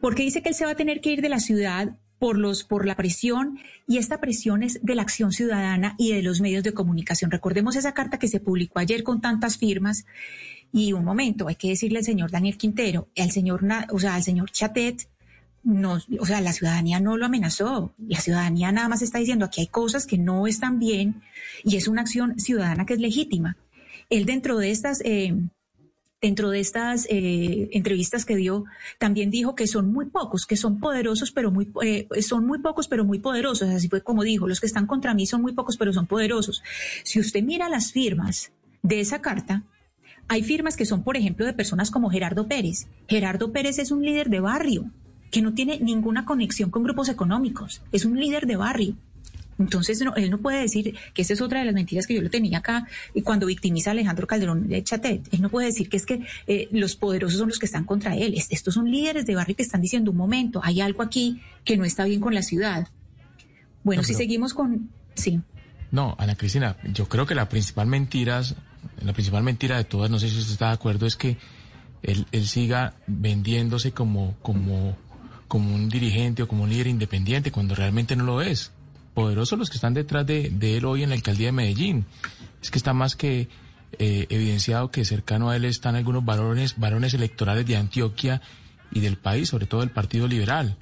porque 0.00 0.24
dice 0.24 0.42
que 0.42 0.48
él 0.48 0.56
se 0.56 0.64
va 0.64 0.72
a 0.72 0.74
tener 0.74 1.00
que 1.00 1.10
ir 1.10 1.22
de 1.22 1.28
la 1.28 1.38
ciudad 1.38 1.96
por, 2.22 2.38
los, 2.38 2.62
por 2.62 2.86
la 2.86 2.94
presión 2.94 3.58
y 3.88 3.98
esta 3.98 4.20
presión 4.20 4.62
es 4.62 4.78
de 4.80 4.94
la 4.94 5.02
acción 5.02 5.32
ciudadana 5.32 5.96
y 5.98 6.12
de 6.12 6.22
los 6.22 6.40
medios 6.40 6.62
de 6.62 6.72
comunicación. 6.72 7.32
Recordemos 7.32 7.74
esa 7.74 7.94
carta 7.94 8.20
que 8.20 8.28
se 8.28 8.38
publicó 8.38 8.78
ayer 8.78 9.02
con 9.02 9.20
tantas 9.20 9.58
firmas 9.58 10.06
y 10.72 10.92
un 10.92 11.04
momento, 11.04 11.48
hay 11.48 11.56
que 11.56 11.70
decirle 11.70 11.98
al 11.98 12.04
señor 12.04 12.30
Daniel 12.30 12.56
Quintero, 12.56 13.08
al 13.18 13.32
señor, 13.32 13.64
o 13.90 13.98
sea, 13.98 14.14
al 14.14 14.22
señor 14.22 14.52
Chatet, 14.52 15.08
no, 15.64 15.98
o 16.20 16.24
sea, 16.24 16.40
la 16.40 16.52
ciudadanía 16.52 17.00
no 17.00 17.16
lo 17.16 17.26
amenazó. 17.26 17.92
La 17.98 18.20
ciudadanía 18.20 18.70
nada 18.70 18.88
más 18.88 19.02
está 19.02 19.18
diciendo 19.18 19.44
aquí 19.44 19.62
hay 19.62 19.66
cosas 19.66 20.06
que 20.06 20.16
no 20.16 20.46
están 20.46 20.78
bien 20.78 21.22
y 21.64 21.74
es 21.74 21.88
una 21.88 22.02
acción 22.02 22.38
ciudadana 22.38 22.86
que 22.86 22.94
es 22.94 23.00
legítima. 23.00 23.56
Él 24.10 24.26
dentro 24.26 24.58
de 24.58 24.70
estas 24.70 25.00
eh, 25.04 25.34
dentro 26.22 26.50
de 26.50 26.60
estas 26.60 27.06
eh, 27.10 27.68
entrevistas 27.72 28.24
que 28.24 28.36
dio, 28.36 28.64
también 28.98 29.30
dijo 29.30 29.56
que 29.56 29.66
son 29.66 29.92
muy 29.92 30.06
pocos, 30.06 30.46
que 30.46 30.56
son 30.56 30.78
poderosos, 30.78 31.32
pero 31.32 31.50
muy, 31.50 31.68
eh, 31.82 32.06
son 32.22 32.46
muy 32.46 32.60
pocos, 32.60 32.86
pero 32.86 33.04
muy 33.04 33.18
poderosos. 33.18 33.68
Así 33.68 33.88
fue 33.88 34.02
como 34.02 34.22
dijo, 34.22 34.46
los 34.46 34.60
que 34.60 34.66
están 34.66 34.86
contra 34.86 35.14
mí 35.14 35.26
son 35.26 35.42
muy 35.42 35.52
pocos, 35.52 35.76
pero 35.76 35.92
son 35.92 36.06
poderosos. 36.06 36.62
Si 37.02 37.18
usted 37.18 37.42
mira 37.42 37.68
las 37.68 37.90
firmas 37.90 38.52
de 38.82 39.00
esa 39.00 39.20
carta, 39.20 39.64
hay 40.28 40.44
firmas 40.44 40.76
que 40.76 40.86
son, 40.86 41.02
por 41.02 41.16
ejemplo, 41.16 41.44
de 41.44 41.52
personas 41.54 41.90
como 41.90 42.08
Gerardo 42.08 42.46
Pérez. 42.46 42.86
Gerardo 43.08 43.50
Pérez 43.52 43.80
es 43.80 43.90
un 43.90 44.04
líder 44.04 44.30
de 44.30 44.38
barrio 44.38 44.90
que 45.32 45.42
no 45.42 45.54
tiene 45.54 45.80
ninguna 45.80 46.24
conexión 46.24 46.70
con 46.70 46.84
grupos 46.84 47.08
económicos, 47.08 47.82
es 47.90 48.04
un 48.04 48.20
líder 48.20 48.46
de 48.46 48.56
barrio 48.56 48.96
Entonces, 49.62 50.00
no, 50.02 50.14
él 50.16 50.28
no 50.28 50.38
puede 50.38 50.60
decir 50.60 50.96
que 51.14 51.22
esa 51.22 51.34
es 51.34 51.40
otra 51.40 51.60
de 51.60 51.66
las 51.66 51.74
mentiras 51.74 52.06
que 52.06 52.14
yo 52.14 52.20
lo 52.20 52.30
tenía 52.30 52.58
acá 52.58 52.86
y 53.14 53.22
cuando 53.22 53.46
victimiza 53.46 53.90
a 53.90 53.92
Alejandro 53.92 54.26
Calderón 54.26 54.68
de 54.68 54.82
Chatet. 54.82 55.32
Él 55.32 55.40
no 55.40 55.50
puede 55.50 55.68
decir 55.68 55.88
que 55.88 55.96
es 55.96 56.04
que 56.04 56.26
eh, 56.48 56.68
los 56.72 56.96
poderosos 56.96 57.38
son 57.38 57.48
los 57.48 57.58
que 57.60 57.66
están 57.66 57.84
contra 57.84 58.16
él. 58.16 58.34
Estos 58.50 58.74
son 58.74 58.90
líderes 58.90 59.24
de 59.24 59.36
barrio 59.36 59.54
que 59.54 59.62
están 59.62 59.80
diciendo 59.80 60.10
un 60.10 60.16
momento, 60.16 60.60
hay 60.64 60.80
algo 60.80 61.02
aquí 61.02 61.40
que 61.64 61.76
no 61.76 61.84
está 61.84 62.04
bien 62.04 62.20
con 62.20 62.34
la 62.34 62.42
ciudad. 62.42 62.88
Bueno, 63.84 64.02
si 64.02 64.14
seguimos 64.14 64.52
con... 64.52 64.90
Sí. 65.14 65.40
No, 65.90 66.16
Ana 66.18 66.34
Cristina, 66.34 66.76
yo 66.92 67.08
creo 67.08 67.24
que 67.26 67.34
la 67.34 67.48
principal 67.48 67.86
mentira, 67.86 68.42
la 69.00 69.12
principal 69.12 69.42
mentira 69.44 69.76
de 69.76 69.84
todas, 69.84 70.10
no 70.10 70.18
sé 70.18 70.28
si 70.28 70.38
usted 70.38 70.52
está 70.52 70.68
de 70.68 70.74
acuerdo, 70.74 71.06
es 71.06 71.16
que 71.16 71.36
él, 72.02 72.26
él 72.32 72.48
siga 72.48 72.94
vendiéndose 73.06 73.92
como, 73.92 74.34
como, 74.42 74.96
como 75.46 75.72
un 75.74 75.88
dirigente 75.88 76.42
o 76.42 76.48
como 76.48 76.64
un 76.64 76.70
líder 76.70 76.88
independiente 76.88 77.52
cuando 77.52 77.74
realmente 77.74 78.16
no 78.16 78.24
lo 78.24 78.42
es 78.42 78.72
poderosos 79.14 79.58
los 79.58 79.70
que 79.70 79.76
están 79.76 79.94
detrás 79.94 80.26
de, 80.26 80.50
él 80.60 80.84
hoy 80.84 81.02
en 81.02 81.10
la 81.10 81.14
alcaldía 81.14 81.46
de 81.48 81.52
Medellín. 81.52 82.06
Es 82.62 82.70
que 82.70 82.78
está 82.78 82.92
más 82.92 83.16
que 83.16 83.48
eh, 83.98 84.26
evidenciado 84.30 84.90
que 84.90 85.04
cercano 85.04 85.50
a 85.50 85.56
él 85.56 85.64
están 85.64 85.96
algunos 85.96 86.24
varones, 86.24 86.78
varones 86.78 87.14
electorales 87.14 87.66
de 87.66 87.76
Antioquia 87.76 88.40
y 88.90 89.00
del 89.00 89.16
país, 89.16 89.48
sobre 89.48 89.66
todo 89.66 89.80
del 89.80 89.90
Partido 89.90 90.28
Liberal. 90.28 90.76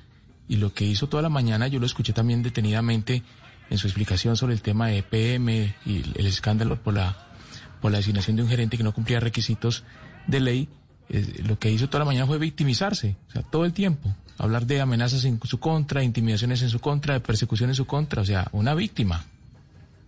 Y 0.49 0.57
lo 0.57 0.73
que 0.75 0.85
hizo 0.85 1.09
toda 1.09 1.23
la 1.23 1.29
mañana, 1.29 1.69
yo 1.69 1.79
lo 1.81 1.87
escuché 1.87 2.13
también 2.13 2.43
detenidamente 2.43 3.23
en 3.69 3.79
su 3.79 3.87
explicación 3.87 4.37
sobre 4.37 4.55
el 4.55 4.63
tema 4.63 4.89
de 4.89 4.99
EPM 4.99 5.75
y 5.87 6.03
el 6.17 6.27
escándalo 6.27 6.83
por 6.83 6.95
la, 6.95 7.29
por 7.81 7.93
la 7.93 7.99
designación 7.99 8.37
de 8.37 8.43
un 8.43 8.49
gerente 8.49 8.77
que 8.77 8.83
no 8.83 8.93
cumplía 8.93 9.21
requisitos 9.21 9.85
de 10.27 10.41
ley. 10.41 10.69
Eh, 11.09 11.43
lo 11.45 11.59
que 11.59 11.71
hizo 11.71 11.89
toda 11.89 12.01
la 12.01 12.05
mañana 12.05 12.27
fue 12.27 12.39
victimizarse, 12.39 13.17
o 13.29 13.31
sea, 13.33 13.43
todo 13.43 13.65
el 13.65 13.73
tiempo 13.73 14.15
hablar 14.41 14.67
de 14.67 14.81
amenazas 14.81 15.25
en 15.25 15.39
su 15.45 15.61
contra, 15.61 16.03
intimidaciones 16.03 16.63
en 16.63 16.71
su 16.71 16.81
contra, 16.81 17.15
de 17.15 17.21
persecución 17.21 17.71
en 17.71 17.77
su 17.77 17.87
contra, 17.87 18.23
o 18.23 18.25
sea, 18.25 18.49
una 18.53 18.75
víctima. 18.75 19.25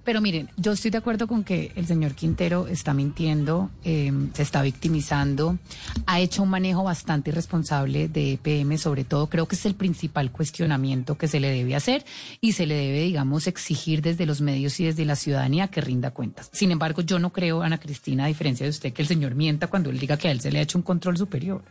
Pero 0.04 0.20
miren, 0.20 0.48
yo 0.56 0.72
estoy 0.72 0.90
de 0.90 0.98
acuerdo 0.98 1.28
con 1.28 1.44
que 1.44 1.70
el 1.76 1.86
señor 1.86 2.14
Quintero 2.14 2.66
está 2.66 2.92
mintiendo, 2.92 3.70
em, 3.84 4.32
se 4.32 4.42
está 4.42 4.60
victimizando, 4.62 5.58
ha 6.06 6.18
hecho 6.18 6.42
un 6.42 6.48
manejo 6.48 6.82
bastante 6.82 7.30
irresponsable 7.30 8.08
de 8.08 8.32
EPM, 8.32 8.78
sobre 8.78 9.04
todo 9.04 9.28
creo 9.28 9.46
que 9.46 9.54
es 9.54 9.64
el 9.64 9.76
principal 9.76 10.32
cuestionamiento 10.32 11.16
que 11.16 11.28
se 11.28 11.38
le 11.38 11.50
debe 11.50 11.76
hacer 11.76 12.04
y 12.40 12.52
se 12.52 12.66
le 12.66 12.74
debe, 12.74 13.02
digamos, 13.02 13.46
exigir 13.46 14.02
desde 14.02 14.26
los 14.26 14.40
medios 14.40 14.80
y 14.80 14.86
desde 14.86 15.04
la 15.04 15.14
ciudadanía 15.14 15.68
que 15.68 15.80
rinda 15.80 16.10
cuentas. 16.10 16.50
Sin 16.52 16.72
embargo, 16.72 17.02
yo 17.02 17.20
no 17.20 17.32
creo, 17.32 17.62
Ana 17.62 17.78
Cristina, 17.78 18.24
a 18.24 18.28
diferencia 18.28 18.64
de 18.64 18.70
usted, 18.70 18.92
que 18.92 19.02
el 19.02 19.08
señor 19.08 19.36
mienta 19.36 19.68
cuando 19.68 19.90
él 19.90 20.00
diga 20.00 20.16
que 20.16 20.26
a 20.26 20.32
él 20.32 20.40
se 20.40 20.50
le 20.50 20.58
ha 20.58 20.62
hecho 20.62 20.78
un 20.78 20.82
control 20.82 21.16
superior. 21.16 21.62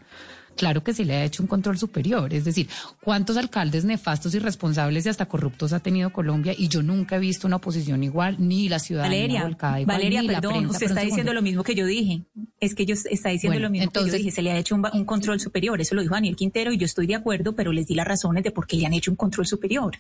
Claro 0.56 0.84
que 0.84 0.94
sí 0.94 1.06
le 1.06 1.16
ha 1.16 1.24
hecho 1.24 1.42
un 1.44 1.48
control 1.48 1.78
superior. 1.78 2.34
Es 2.34 2.46
decir, 2.46 2.68
¿cuántos 3.02 3.38
alcaldes 3.38 3.86
nefastos, 3.86 4.36
irresponsables 4.36 5.06
y 5.06 5.10
hasta 5.10 5.26
corruptos 5.26 5.74
ha 5.74 5.80
tenido 5.80 6.12
Colombia? 6.12 6.54
Y 6.58 6.68
yo 6.68 6.84
nunca 6.84 7.16
he 7.16 7.20
visto 7.20 7.48
una 7.48 7.58
oposición 7.58 8.04
igual, 8.04 8.36
ni 8.40 8.70
la 8.70 8.80
ciudadanía 8.80 9.44
Valeria, 9.44 9.86
Valeria, 9.86 10.24
perdón, 10.26 10.66
usted 10.68 10.88
está 10.88 11.02
diciendo 11.02 11.34
lo 11.34 11.42
mismo 11.42 11.64
que 11.64 11.76
yo 11.76 11.86
dije. 11.86 12.24
Es 12.60 12.76
que 12.76 12.86
yo 12.86 12.96
está 13.10 13.30
diciendo 13.30 13.60
lo 13.60 13.70
mismo 13.70 13.92
que 13.92 14.06
yo 14.06 14.14
dije. 14.14 14.32
Se 14.32 14.42
le 14.42 14.52
ha 14.52 14.58
hecho 14.58 14.76
un, 14.76 14.86
un 14.94 15.06
control 15.06 15.40
superior. 15.40 15.80
Eso 15.82 15.96
lo 15.96 16.02
dijo 16.02 16.14
Daniel 16.14 16.36
Quintero 16.36 16.72
y 16.72 16.78
yo 16.78 16.86
estoy 16.86 17.08
de 17.08 17.16
acuerdo, 17.16 17.56
pero 17.56 17.72
les 17.72 17.88
di 17.88 17.96
las 17.96 18.08
razones 18.08 18.44
de 18.44 18.52
por 18.52 18.68
qué 18.68 18.78
le 18.78 18.86
han 18.86 18.94
hecho 18.94 19.12
un 19.12 19.18
control 19.18 19.48
superior. 19.48 19.98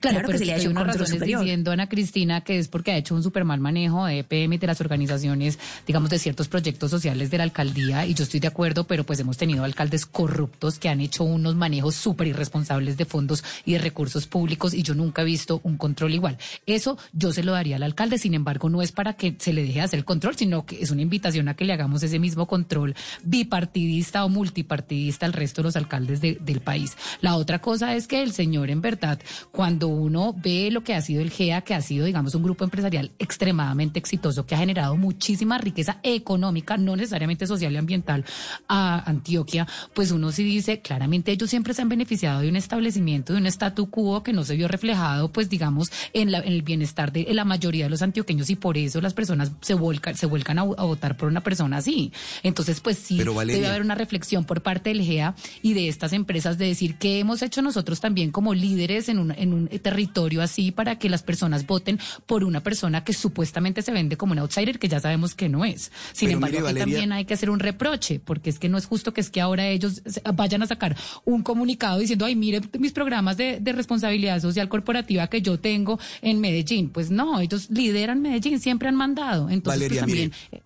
Claro, 0.00 0.28
que 0.28 0.38
se 0.38 0.44
le 0.44 0.52
ha 0.52 0.56
hecho 0.56 0.70
una 0.70 0.84
razón 0.84 1.18
diciendo 1.20 1.70
Ana 1.70 1.88
Cristina 1.88 2.42
que 2.42 2.58
es 2.58 2.68
porque 2.68 2.92
ha 2.92 2.96
hecho 2.96 3.14
un 3.14 3.22
super 3.22 3.44
mal 3.44 3.60
manejo 3.60 4.06
de 4.06 4.20
EPM 4.20 4.54
y 4.54 4.58
de 4.58 4.66
las 4.66 4.80
organizaciones, 4.80 5.58
digamos, 5.86 6.10
de 6.10 6.18
ciertos 6.18 6.48
proyectos 6.48 6.90
sociales 6.90 7.30
de 7.30 7.38
la 7.38 7.44
alcaldía, 7.44 8.06
y 8.06 8.14
yo 8.14 8.24
estoy 8.24 8.40
de 8.40 8.48
acuerdo, 8.48 8.84
pero 8.84 9.04
pues 9.04 9.18
hemos 9.20 9.36
tenido 9.36 9.64
alcaldes 9.64 10.06
corruptos 10.06 10.78
que 10.78 10.88
han 10.88 11.00
hecho 11.00 11.24
unos 11.24 11.54
manejos 11.54 11.94
súper 11.94 12.28
irresponsables 12.28 12.96
de 12.96 13.04
fondos 13.04 13.44
y 13.64 13.72
de 13.72 13.78
recursos 13.78 14.26
públicos, 14.26 14.74
y 14.74 14.82
yo 14.82 14.94
nunca 14.94 15.22
he 15.22 15.24
visto 15.24 15.60
un 15.64 15.76
control 15.76 16.14
igual. 16.14 16.38
Eso 16.66 16.98
yo 17.12 17.32
se 17.32 17.42
lo 17.42 17.52
daría 17.52 17.76
al 17.76 17.82
alcalde, 17.82 18.18
sin 18.18 18.34
embargo, 18.34 18.68
no 18.68 18.82
es 18.82 18.92
para 18.92 19.14
que 19.14 19.34
se 19.38 19.52
le 19.52 19.62
deje 19.62 19.80
hacer 19.80 19.98
el 19.98 20.04
control, 20.04 20.36
sino 20.36 20.66
que 20.66 20.82
es 20.82 20.90
una 20.90 21.02
invitación 21.02 21.48
a 21.48 21.54
que 21.54 21.64
le 21.64 21.72
hagamos 21.72 22.02
ese 22.02 22.18
mismo 22.18 22.46
control 22.46 22.94
bipartidista 23.22 24.24
o 24.24 24.28
multipartidista 24.28 25.26
al 25.26 25.32
resto 25.32 25.62
de 25.62 25.68
los 25.68 25.76
alcaldes 25.76 26.20
del 26.20 26.60
país. 26.60 26.96
La 27.20 27.36
otra 27.36 27.60
cosa 27.60 27.94
es 27.94 28.06
que 28.06 28.22
el 28.22 28.32
señor, 28.32 28.70
en 28.70 28.80
verdad, 28.80 29.18
cuando 29.52 29.83
uno 29.88 30.34
ve 30.36 30.70
lo 30.70 30.82
que 30.82 30.94
ha 30.94 31.00
sido 31.00 31.22
el 31.22 31.30
GEA, 31.30 31.62
que 31.62 31.74
ha 31.74 31.80
sido, 31.80 32.06
digamos, 32.06 32.34
un 32.34 32.42
grupo 32.42 32.64
empresarial 32.64 33.12
extremadamente 33.18 33.98
exitoso, 33.98 34.46
que 34.46 34.54
ha 34.54 34.58
generado 34.58 34.96
muchísima 34.96 35.58
riqueza 35.58 35.98
económica, 36.02 36.76
no 36.76 36.96
necesariamente 36.96 37.46
social 37.46 37.72
y 37.72 37.76
ambiental, 37.76 38.24
a 38.68 39.08
Antioquia, 39.08 39.66
pues 39.94 40.10
uno 40.10 40.32
sí 40.32 40.44
dice, 40.44 40.80
claramente 40.80 41.32
ellos 41.32 41.50
siempre 41.50 41.74
se 41.74 41.82
han 41.82 41.88
beneficiado 41.88 42.40
de 42.40 42.48
un 42.48 42.56
establecimiento, 42.56 43.32
de 43.32 43.40
un 43.40 43.46
statu 43.46 43.90
quo 43.90 44.22
que 44.22 44.32
no 44.32 44.44
se 44.44 44.56
vio 44.56 44.68
reflejado, 44.68 45.32
pues 45.32 45.48
digamos, 45.48 45.90
en, 46.12 46.32
la, 46.32 46.38
en 46.38 46.52
el 46.52 46.62
bienestar 46.62 47.12
de 47.12 47.26
la 47.32 47.44
mayoría 47.44 47.84
de 47.84 47.90
los 47.90 48.02
antioqueños 48.02 48.50
y 48.50 48.56
por 48.56 48.78
eso 48.78 49.00
las 49.00 49.14
personas 49.14 49.52
se 49.60 49.74
vuelcan, 49.74 50.16
se 50.16 50.26
vuelcan 50.26 50.58
a, 50.58 50.62
votar 50.62 51.16
por 51.16 51.28
una 51.28 51.42
persona 51.42 51.78
así. 51.78 52.12
Entonces, 52.42 52.80
pues 52.80 52.98
sí, 52.98 53.18
debe 53.18 53.66
haber 53.66 53.82
una 53.82 53.94
reflexión 53.94 54.44
por 54.44 54.62
parte 54.62 54.90
del 54.90 55.02
GEA 55.02 55.34
y 55.62 55.74
de 55.74 55.88
estas 55.88 56.12
empresas 56.12 56.58
de 56.58 56.66
decir 56.66 56.96
qué 56.96 57.18
hemos 57.18 57.42
hecho 57.42 57.62
nosotros 57.62 58.00
también 58.00 58.30
como 58.30 58.54
líderes 58.54 59.08
en 59.08 59.18
un, 59.18 59.30
en 59.32 59.52
un 59.52 59.68
territorio 59.78 60.42
así 60.42 60.70
para 60.70 60.98
que 60.98 61.08
las 61.08 61.22
personas 61.22 61.66
voten 61.66 61.98
por 62.26 62.44
una 62.44 62.62
persona 62.62 63.04
que 63.04 63.12
supuestamente 63.12 63.82
se 63.82 63.92
vende 63.92 64.16
como 64.16 64.32
un 64.32 64.38
outsider 64.38 64.78
que 64.78 64.88
ya 64.88 65.00
sabemos 65.00 65.34
que 65.34 65.48
no 65.48 65.64
es. 65.64 65.92
Sin 66.12 66.30
embargo, 66.30 66.66
aquí 66.66 66.78
también 66.78 67.12
hay 67.12 67.24
que 67.24 67.34
hacer 67.34 67.50
un 67.50 67.60
reproche, 67.60 68.20
porque 68.20 68.50
es 68.50 68.58
que 68.58 68.68
no 68.68 68.78
es 68.78 68.86
justo 68.86 69.12
que 69.12 69.20
es 69.20 69.30
que 69.30 69.40
ahora 69.40 69.68
ellos 69.68 70.02
vayan 70.34 70.62
a 70.62 70.66
sacar 70.66 70.96
un 71.24 71.42
comunicado 71.42 71.98
diciendo, 71.98 72.24
ay, 72.24 72.36
mire 72.36 72.60
mis 72.78 72.92
programas 72.92 73.36
de, 73.36 73.60
responsabilidad 73.74 74.40
social 74.40 74.68
corporativa 74.68 75.26
que 75.26 75.42
yo 75.42 75.58
tengo 75.58 75.98
en 76.22 76.40
Medellín. 76.40 76.90
Pues 76.90 77.10
no, 77.10 77.40
ellos 77.40 77.70
lideran 77.70 78.22
Medellín, 78.22 78.60
siempre 78.60 78.88
han 78.88 78.94
mandado. 78.94 79.50
Entonces, 79.50 79.62
pues, 79.62 79.78
Valeria, 79.78 80.00
también... 80.00 80.32
Mire. 80.52 80.64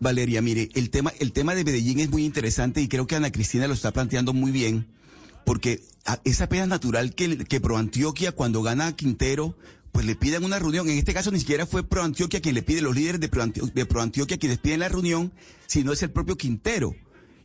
Valeria, 0.00 0.42
mire, 0.42 0.68
el 0.74 0.90
tema, 0.90 1.12
el 1.20 1.32
tema 1.32 1.54
de 1.54 1.62
Medellín 1.62 2.00
es 2.00 2.10
muy 2.10 2.24
interesante 2.24 2.80
y 2.80 2.88
creo 2.88 3.06
que 3.06 3.14
Ana 3.14 3.30
Cristina 3.30 3.68
lo 3.68 3.74
está 3.74 3.92
planteando 3.92 4.32
muy 4.32 4.50
bien 4.50 4.86
porque 5.44 5.82
esa 6.24 6.48
pena 6.48 6.66
natural 6.66 7.14
que, 7.14 7.38
que 7.38 7.60
Pro 7.60 7.76
Antioquia 7.76 8.32
cuando 8.32 8.62
gana 8.62 8.88
a 8.88 8.96
Quintero, 8.96 9.56
pues 9.92 10.06
le 10.06 10.16
piden 10.16 10.44
una 10.44 10.58
reunión. 10.58 10.88
En 10.88 10.98
este 10.98 11.14
caso 11.14 11.30
ni 11.30 11.38
siquiera 11.38 11.66
fue 11.66 11.82
Pro 11.82 12.02
Antioquia 12.02 12.40
quien 12.40 12.54
le 12.54 12.62
pide, 12.62 12.80
los 12.80 12.94
líderes 12.94 13.20
de 13.20 13.28
Pro, 13.28 13.46
de 13.46 13.86
Pro 13.86 14.00
Antioquia 14.00 14.38
quienes 14.38 14.58
piden 14.58 14.80
la 14.80 14.88
reunión, 14.88 15.32
sino 15.66 15.92
es 15.92 16.02
el 16.02 16.10
propio 16.10 16.36
Quintero. 16.36 16.94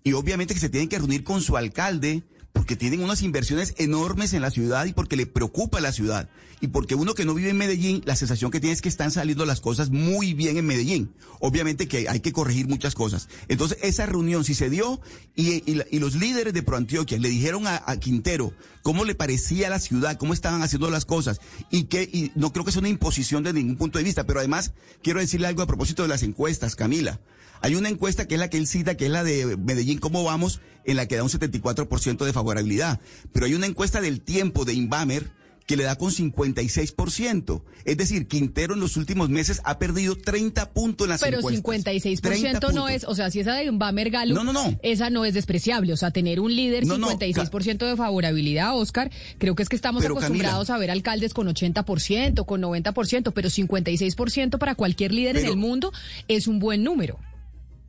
Y 0.04 0.14
obviamente 0.14 0.54
que 0.54 0.60
se 0.60 0.70
tienen 0.70 0.90
que 0.90 0.98
reunir 0.98 1.24
con 1.24 1.42
su 1.42 1.58
alcalde, 1.58 2.24
porque 2.58 2.76
tienen 2.76 3.04
unas 3.04 3.22
inversiones 3.22 3.76
enormes 3.78 4.34
en 4.34 4.42
la 4.42 4.50
ciudad 4.50 4.88
y 4.88 4.94
porque 4.94 5.16
le 5.16 5.28
preocupa 5.28 5.80
la 5.80 5.92
ciudad. 5.92 6.28
Y 6.60 6.70
porque 6.70 6.96
uno 6.96 7.14
que 7.14 7.24
no 7.24 7.36
vive 7.36 7.52
en 7.52 7.58
Medellín, 7.58 8.02
la 8.04 8.16
sensación 8.16 8.50
que 8.50 8.60
tiene 8.60 8.74
es 8.74 8.82
que 8.82 8.90
están 8.90 9.12
saliendo 9.12 9.46
las 9.46 9.62
cosas 9.62 9.92
muy 9.92 10.34
bien 10.34 10.58
en 10.58 10.66
Medellín. 10.66 11.14
Obviamente 11.40 11.88
que 11.88 12.10
hay 12.10 12.20
que 12.20 12.32
corregir 12.32 12.68
muchas 12.68 12.96
cosas. 12.96 13.30
Entonces, 13.48 13.78
esa 13.84 14.08
reunión 14.08 14.44
si 14.44 14.56
se 14.56 14.72
dio 14.72 15.00
y, 15.36 15.62
los 16.00 16.16
líderes 16.16 16.52
de 16.52 16.64
ProAntioquia 16.64 17.20
le 17.20 17.30
dijeron 17.30 17.68
a, 17.68 17.84
Quintero 18.00 18.54
cómo 18.82 19.06
le 19.06 19.14
parecía 19.14 19.70
la 19.70 19.80
ciudad, 19.80 20.18
cómo 20.18 20.34
estaban 20.34 20.64
haciendo 20.64 20.90
las 20.90 21.06
cosas 21.06 21.40
y 21.70 21.84
que 21.84 22.10
y 22.12 22.32
no 22.34 22.52
creo 22.54 22.66
que 22.66 22.72
sea 22.72 22.80
una 22.80 22.90
imposición 22.90 23.44
de 23.44 23.54
ningún 23.54 23.78
punto 23.78 24.00
de 24.00 24.04
vista, 24.04 24.24
pero 24.24 24.40
además 24.40 24.72
quiero 25.04 25.20
decirle 25.20 25.46
algo 25.46 25.62
a 25.62 25.68
propósito 25.68 26.02
de 26.02 26.10
las 26.10 26.24
encuestas, 26.24 26.76
Camila. 26.76 27.20
Hay 27.62 27.76
una 27.76 27.90
encuesta 27.90 28.28
que 28.28 28.36
es 28.36 28.40
la 28.40 28.50
que 28.50 28.58
él 28.58 28.68
cita, 28.68 28.96
que 28.96 29.06
es 29.06 29.12
la 29.12 29.24
de 29.24 29.58
Medellín, 29.58 30.00
¿cómo 30.00 30.24
vamos? 30.24 30.62
En 30.86 30.98
la 30.98 31.08
que 31.08 31.16
da 31.16 31.24
un 31.24 31.30
74% 31.30 32.26
de 32.26 32.34
favorabilidad. 32.34 33.00
Pero 33.34 33.46
hay 33.46 33.54
una 33.54 33.66
encuesta 33.66 34.02
del 34.02 34.22
tiempo 34.22 34.66
de 34.66 34.74
Inbamer 34.74 35.32
que 35.68 35.76
le 35.76 35.84
da 35.84 35.98
con 35.98 36.12
56%. 36.12 37.62
Es 37.84 37.98
decir, 37.98 38.28
Quintero 38.28 38.74
en 38.74 38.80
los 38.80 38.96
últimos 38.96 39.30
meses 39.30 39.62
ha 39.66 39.78
perdido 39.78 40.18
30 40.18 40.72
puntos 40.72 41.06
en 41.06 41.10
las 41.10 41.22
Pero 41.22 41.42
56% 41.42 42.74
no 42.74 42.88
es, 42.88 43.04
o 43.04 43.14
sea, 43.14 43.30
si 43.30 43.42
esa 43.42 43.54
de 43.54 43.66
Inbamer 43.66 44.10
Galo, 44.10 44.34
no, 44.34 44.46
no, 44.46 44.54
no. 44.54 44.80
esa 44.82 45.10
no 45.10 45.26
es 45.26 45.34
despreciable. 45.34 45.92
O 45.92 45.98
sea, 45.98 46.12
tener 46.12 46.40
un 46.40 46.56
líder 46.56 46.86
56% 46.86 47.86
de 47.86 47.96
favorabilidad, 47.98 48.78
Oscar, 48.78 49.12
creo 49.38 49.56
que 49.56 49.64
es 49.64 49.70
que 49.70 49.76
estamos 49.76 50.06
acostumbrados 50.06 50.70
a 50.70 50.78
ver 50.78 50.90
alcaldes 50.90 51.34
con 51.34 51.48
80%, 51.48 52.46
con 52.46 52.62
90%, 52.62 53.34
pero 53.34 53.50
56% 53.50 54.58
para 54.58 54.76
cualquier 54.76 55.14
líder 55.14 55.38
en 55.38 55.46
el 55.46 55.58
mundo 55.58 55.92
es 56.30 56.48
un 56.48 56.60
buen 56.60 56.84
número. 56.84 57.20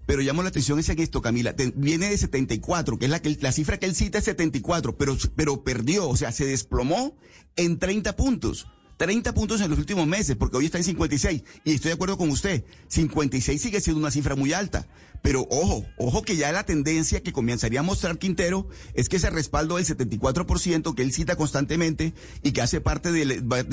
Pero 0.08 0.22
llamo 0.22 0.42
la 0.42 0.48
atención 0.48 0.78
es 0.78 0.88
en 0.88 0.98
esto, 1.00 1.20
Camila. 1.20 1.54
viene 1.74 2.08
de 2.08 2.16
74, 2.16 2.98
que 2.98 3.04
es 3.04 3.10
la, 3.10 3.20
que, 3.20 3.36
la 3.42 3.52
cifra 3.52 3.78
que 3.78 3.84
él 3.84 3.94
cita 3.94 4.16
es 4.16 4.24
74, 4.24 4.96
pero, 4.96 5.14
pero 5.36 5.62
perdió, 5.62 6.08
o 6.08 6.16
sea, 6.16 6.32
se 6.32 6.46
desplomó 6.46 7.14
en 7.56 7.78
30 7.78 8.16
puntos. 8.16 8.68
30 8.98 9.32
puntos 9.32 9.60
en 9.60 9.70
los 9.70 9.78
últimos 9.78 10.06
meses, 10.06 10.36
porque 10.36 10.56
hoy 10.56 10.66
está 10.66 10.76
en 10.76 10.84
56. 10.84 11.42
Y 11.64 11.72
estoy 11.72 11.90
de 11.90 11.94
acuerdo 11.94 12.18
con 12.18 12.28
usted, 12.30 12.64
56 12.88 13.62
sigue 13.62 13.80
siendo 13.80 14.00
una 14.00 14.10
cifra 14.10 14.34
muy 14.36 14.52
alta. 14.52 14.86
Pero 15.22 15.46
ojo, 15.50 15.84
ojo 15.96 16.22
que 16.22 16.36
ya 16.36 16.52
la 16.52 16.64
tendencia 16.64 17.22
que 17.22 17.32
comenzaría 17.32 17.80
a 17.80 17.82
mostrar 17.82 18.18
Quintero 18.18 18.68
es 18.94 19.08
que 19.08 19.16
ese 19.16 19.30
respaldo 19.30 19.76
del 19.76 19.86
74% 19.86 20.94
que 20.94 21.02
él 21.02 21.12
cita 21.12 21.36
constantemente 21.36 22.12
y 22.42 22.52
que 22.52 22.62
hace 22.62 22.80
parte 22.80 23.10
de, 23.10 23.24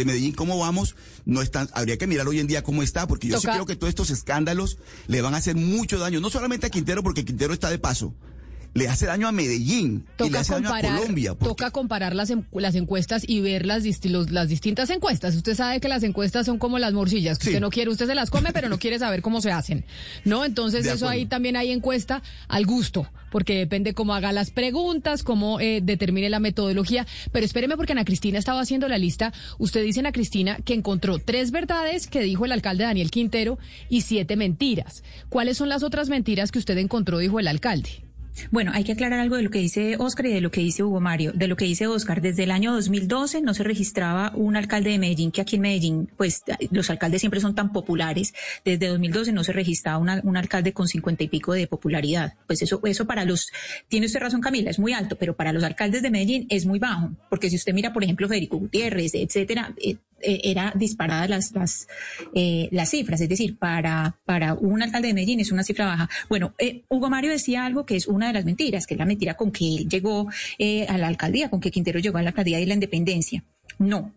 Medellín, 0.05 0.33
¿cómo 0.33 0.57
vamos? 0.59 0.95
No 1.25 1.41
está, 1.41 1.67
habría 1.73 1.97
que 1.97 2.07
mirar 2.07 2.27
hoy 2.27 2.39
en 2.39 2.47
día 2.47 2.63
cómo 2.63 2.83
está, 2.83 3.07
porque 3.07 3.27
yo 3.27 3.39
sí 3.39 3.47
creo 3.47 3.65
que 3.65 3.75
todos 3.75 3.89
estos 3.89 4.09
escándalos 4.09 4.77
le 5.07 5.21
van 5.21 5.33
a 5.33 5.37
hacer 5.37 5.55
mucho 5.55 5.99
daño, 5.99 6.19
no 6.19 6.29
solamente 6.29 6.67
a 6.67 6.69
Quintero, 6.69 7.03
porque 7.03 7.25
Quintero 7.25 7.53
está 7.53 7.69
de 7.69 7.79
paso, 7.79 8.13
le 8.75 8.89
hace 8.89 9.05
daño 9.05 9.29
a 9.29 9.31
Medellín 9.31 10.05
y 10.19 10.29
le 10.29 10.37
hace 10.37 10.53
daño 10.53 10.71
a 10.71 10.81
Colombia. 10.81 11.33
Toca 11.33 11.71
comparar 11.71 12.13
las, 12.13 12.31
las 12.51 12.75
encuestas 12.75 13.23
y 13.25 13.39
ver 13.39 13.65
las, 13.65 13.83
las 14.29 14.49
distintas 14.49 14.89
encuestas. 14.89 15.33
Usted 15.33 15.55
sabe 15.55 15.79
que 15.79 15.87
las 15.87 16.03
encuestas 16.03 16.45
son 16.45 16.59
como 16.59 16.77
las 16.77 16.91
morcillas, 16.91 17.39
que 17.39 17.47
usted 17.47 17.61
no 17.61 17.69
quiere, 17.69 17.89
usted 17.89 18.05
se 18.05 18.15
las 18.15 18.29
come, 18.29 18.51
pero 18.51 18.67
no 18.67 18.77
quiere 18.77 18.99
saber 18.99 19.21
cómo 19.21 19.39
se 19.39 19.53
hacen. 19.53 19.85
¿No? 20.25 20.43
Entonces 20.43 20.85
eso 20.85 21.07
ahí 21.07 21.25
también 21.25 21.55
hay 21.55 21.71
encuesta 21.71 22.21
al 22.49 22.65
gusto, 22.65 23.09
porque 23.31 23.57
depende 23.57 23.93
cómo 23.93 24.13
haga 24.13 24.33
las 24.33 24.51
preguntas, 24.51 25.23
cómo 25.23 25.61
eh, 25.61 25.79
determine 25.81 26.29
la 26.29 26.41
metodología. 26.41 27.07
Pero 27.31 27.45
espéreme 27.45 27.77
porque 27.77 27.93
Ana 27.93 28.03
Cristina 28.03 28.39
estaba 28.39 28.59
haciendo 28.59 28.89
la 28.89 28.97
lista. 28.97 29.31
Usted 29.57 29.83
dice, 29.83 30.01
Ana 30.01 30.11
Cristina, 30.11 30.57
que 30.57 30.73
encontró 30.73 31.19
tres 31.19 31.51
verdades 31.51 32.07
que 32.07 32.19
dijo 32.19 32.43
el 32.43 32.51
alcalde 32.51 32.83
Daniel 32.83 33.09
Quintero 33.09 33.57
y 33.87 34.01
siete 34.01 34.35
mentiras. 34.35 35.01
¿Cuáles 35.29 35.55
son 35.55 35.69
las 35.69 35.81
otras 35.81 36.09
mentiras 36.09 36.51
que 36.51 36.59
usted 36.59 36.77
encontró, 36.77 37.19
dijo 37.19 37.39
el 37.39 37.47
alcalde? 37.47 38.04
Bueno, 38.51 38.71
hay 38.73 38.83
que 38.83 38.91
aclarar 38.91 39.19
algo 39.19 39.35
de 39.35 39.43
lo 39.43 39.49
que 39.49 39.59
dice 39.59 39.95
Oscar 39.97 40.25
y 40.27 40.33
de 40.33 40.41
lo 40.41 40.51
que 40.51 40.61
dice 40.61 40.83
Hugo 40.83 40.99
Mario. 40.99 41.31
De 41.33 41.47
lo 41.47 41.55
que 41.55 41.65
dice 41.65 41.87
Oscar, 41.87 42.21
desde 42.21 42.43
el 42.43 42.51
año 42.51 42.73
2012 42.73 43.41
no 43.41 43.53
se 43.53 43.63
registraba 43.63 44.31
un 44.35 44.55
alcalde 44.55 44.91
de 44.91 44.99
Medellín, 44.99 45.31
que 45.31 45.41
aquí 45.41 45.55
en 45.55 45.61
Medellín, 45.61 46.09
pues 46.17 46.43
los 46.71 46.89
alcaldes 46.89 47.21
siempre 47.21 47.39
son 47.39 47.55
tan 47.55 47.71
populares. 47.71 48.33
Desde 48.63 48.87
2012 48.87 49.31
no 49.31 49.43
se 49.43 49.53
registraba 49.53 49.97
un 49.97 50.37
alcalde 50.37 50.73
con 50.73 50.87
cincuenta 50.87 51.23
y 51.23 51.27
pico 51.27 51.53
de 51.53 51.67
popularidad. 51.67 52.35
Pues 52.47 52.61
eso, 52.61 52.79
eso 52.83 53.05
para 53.05 53.25
los, 53.25 53.51
tiene 53.87 54.05
usted 54.05 54.19
razón 54.19 54.41
Camila, 54.41 54.69
es 54.69 54.79
muy 54.79 54.93
alto, 54.93 55.15
pero 55.17 55.35
para 55.35 55.53
los 55.53 55.63
alcaldes 55.63 56.01
de 56.01 56.11
Medellín 56.11 56.47
es 56.49 56.65
muy 56.65 56.79
bajo. 56.79 57.11
Porque 57.29 57.49
si 57.49 57.55
usted 57.55 57.73
mira, 57.73 57.93
por 57.93 58.03
ejemplo, 58.03 58.27
Federico 58.27 58.57
Gutiérrez, 58.57 59.15
etcétera, 59.15 59.73
eh, 59.81 59.97
eh, 60.21 60.41
era 60.45 60.73
disparada 60.75 61.27
las, 61.27 61.51
las, 61.51 61.87
eh, 62.33 62.69
las 62.71 62.89
cifras, 62.89 63.19
es 63.19 63.29
decir, 63.29 63.57
para, 63.57 64.17
para 64.25 64.53
un 64.53 64.81
alcalde 64.81 65.09
de 65.09 65.13
Medellín 65.13 65.41
es 65.41 65.51
una 65.51 65.63
cifra 65.63 65.85
baja. 65.85 66.09
Bueno, 66.29 66.55
eh, 66.57 66.83
Hugo 66.89 67.09
Mario 67.09 67.31
decía 67.31 67.65
algo 67.65 67.85
que 67.85 67.95
es 67.95 68.07
una 68.07 68.27
de 68.27 68.33
las 68.33 68.45
mentiras, 68.45 68.87
que 68.87 68.93
es 68.93 68.97
la 68.97 69.05
mentira 69.05 69.35
con 69.35 69.51
que 69.51 69.67
él 69.67 69.89
llegó 69.89 70.29
a 70.87 70.97
la 70.97 71.07
alcaldía, 71.07 71.49
con 71.49 71.59
que 71.59 71.69
Quintero 71.69 71.99
llegó 71.99 72.17
a 72.17 72.21
la 72.21 72.29
alcaldía 72.29 72.57
de 72.57 72.65
la 72.65 72.73
independencia. 72.73 73.43
No. 73.77 74.13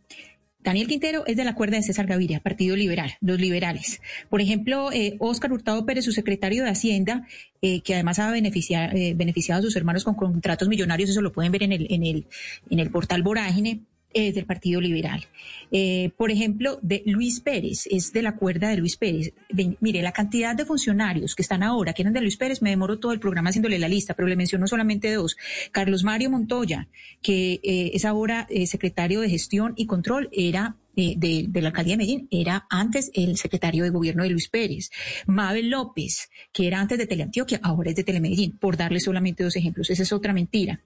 Daniel 0.60 0.88
Quintero 0.88 1.24
es 1.26 1.36
de 1.36 1.44
la 1.44 1.54
cuerda 1.54 1.76
de 1.76 1.82
César 1.82 2.06
Gaviria, 2.06 2.40
Partido 2.40 2.76
Liberal, 2.76 3.14
los 3.20 3.40
liberales. 3.40 4.00
Por 4.28 4.40
ejemplo, 4.40 4.90
Óscar 5.18 5.52
Hurtado 5.52 5.84
Pérez, 5.86 6.04
su 6.04 6.12
secretario 6.12 6.64
de 6.64 6.70
Hacienda, 6.70 7.26
que 7.60 7.94
además 7.94 8.18
ha 8.18 8.30
beneficiado, 8.30 8.92
beneficiado 9.14 9.60
a 9.60 9.62
sus 9.62 9.76
hermanos 9.76 10.04
con 10.04 10.14
contratos 10.14 10.68
millonarios, 10.68 11.10
eso 11.10 11.22
lo 11.22 11.32
pueden 11.32 11.52
ver 11.52 11.62
en 11.62 11.72
el, 11.72 11.86
en 11.90 12.04
el, 12.04 12.26
en 12.70 12.78
el 12.80 12.90
portal 12.90 13.22
Vorágine 13.22 13.80
es 14.12 14.34
del 14.34 14.46
Partido 14.46 14.80
Liberal. 14.80 15.26
Eh, 15.70 16.10
por 16.16 16.30
ejemplo, 16.30 16.78
de 16.82 17.02
Luis 17.06 17.40
Pérez, 17.40 17.86
es 17.90 18.12
de 18.12 18.22
la 18.22 18.36
cuerda 18.36 18.68
de 18.68 18.76
Luis 18.76 18.96
Pérez. 18.96 19.32
mire, 19.80 20.02
la 20.02 20.12
cantidad 20.12 20.54
de 20.54 20.64
funcionarios 20.64 21.34
que 21.34 21.42
están 21.42 21.62
ahora, 21.62 21.92
que 21.92 22.02
eran 22.02 22.14
de 22.14 22.20
Luis 22.20 22.36
Pérez, 22.36 22.62
me 22.62 22.70
demoro 22.70 22.98
todo 22.98 23.12
el 23.12 23.20
programa 23.20 23.50
haciéndole 23.50 23.78
la 23.78 23.88
lista, 23.88 24.14
pero 24.14 24.28
le 24.28 24.36
menciono 24.36 24.66
solamente 24.66 25.12
dos. 25.12 25.36
Carlos 25.72 26.04
Mario 26.04 26.30
Montoya, 26.30 26.88
que 27.22 27.60
eh, 27.62 27.90
es 27.94 28.04
ahora 28.04 28.46
eh, 28.50 28.66
secretario 28.66 29.20
de 29.20 29.30
Gestión 29.30 29.74
y 29.76 29.86
Control, 29.86 30.28
era 30.32 30.76
de, 30.96 31.46
de, 31.48 31.62
la 31.62 31.68
alcaldía 31.68 31.92
de 31.92 31.98
Medellín, 31.98 32.28
era 32.30 32.66
antes 32.70 33.12
el 33.14 33.36
secretario 33.36 33.84
de 33.84 33.90
gobierno 33.90 34.24
de 34.24 34.30
Luis 34.30 34.48
Pérez. 34.48 34.90
Mabel 35.26 35.70
López, 35.70 36.28
que 36.52 36.66
era 36.66 36.80
antes 36.80 36.98
de 36.98 37.06
Teleantioquia, 37.06 37.60
ahora 37.62 37.90
es 37.90 37.96
de 37.96 38.04
Telemedellín, 38.04 38.58
por 38.58 38.76
darle 38.76 38.98
solamente 38.98 39.44
dos 39.44 39.54
ejemplos. 39.54 39.90
Esa 39.90 40.02
es 40.02 40.12
otra 40.12 40.32
mentira. 40.32 40.80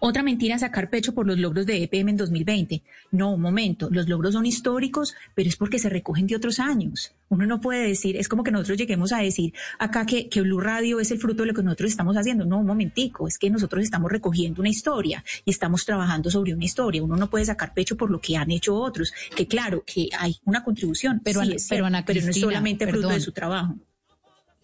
Otra 0.00 0.22
mentira, 0.22 0.58
sacar 0.58 0.90
pecho 0.90 1.14
por 1.14 1.26
los 1.26 1.38
logros 1.38 1.66
de 1.66 1.82
EPM 1.82 2.10
en 2.10 2.16
2020. 2.16 2.82
No, 3.12 3.34
un 3.34 3.40
momento, 3.40 3.88
los 3.90 4.08
logros 4.08 4.34
son 4.34 4.46
históricos, 4.46 5.14
pero 5.34 5.48
es 5.48 5.56
porque 5.56 5.78
se 5.78 5.88
recogen 5.88 6.26
de 6.26 6.36
otros 6.36 6.58
años. 6.58 7.12
Uno 7.28 7.46
no 7.46 7.60
puede 7.60 7.86
decir, 7.86 8.16
es 8.16 8.28
como 8.28 8.42
que 8.42 8.50
nosotros 8.50 8.78
lleguemos 8.78 9.12
a 9.12 9.18
decir 9.18 9.52
acá 9.78 10.06
que, 10.06 10.28
que 10.28 10.40
Blue 10.40 10.60
Radio 10.60 11.00
es 11.00 11.10
el 11.10 11.18
fruto 11.18 11.42
de 11.42 11.48
lo 11.48 11.54
que 11.54 11.62
nosotros 11.62 11.90
estamos 11.90 12.16
haciendo. 12.16 12.44
No, 12.44 12.58
un 12.58 12.66
momentico, 12.66 13.28
es 13.28 13.38
que 13.38 13.50
nosotros 13.50 13.82
estamos 13.82 14.10
recogiendo 14.10 14.60
una 14.60 14.70
historia 14.70 15.24
y 15.44 15.50
estamos 15.50 15.84
trabajando 15.84 16.30
sobre 16.30 16.54
una 16.54 16.64
historia. 16.64 17.02
Uno 17.02 17.16
no 17.16 17.28
puede 17.28 17.44
sacar 17.44 17.74
pecho 17.74 17.96
por 17.96 18.10
lo 18.10 18.20
que 18.20 18.36
han 18.36 18.50
hecho 18.50 18.74
otros, 18.74 19.12
que 19.34 19.46
claro, 19.46 19.84
que 19.84 20.08
hay 20.18 20.36
una 20.44 20.64
contribución, 20.64 21.20
pero, 21.22 21.40
pero, 21.68 21.90
no 21.90 21.98
es 21.98 22.40
solamente 22.40 22.86
fruto 22.86 23.08
de 23.08 23.20
su 23.20 23.32
trabajo 23.32 23.74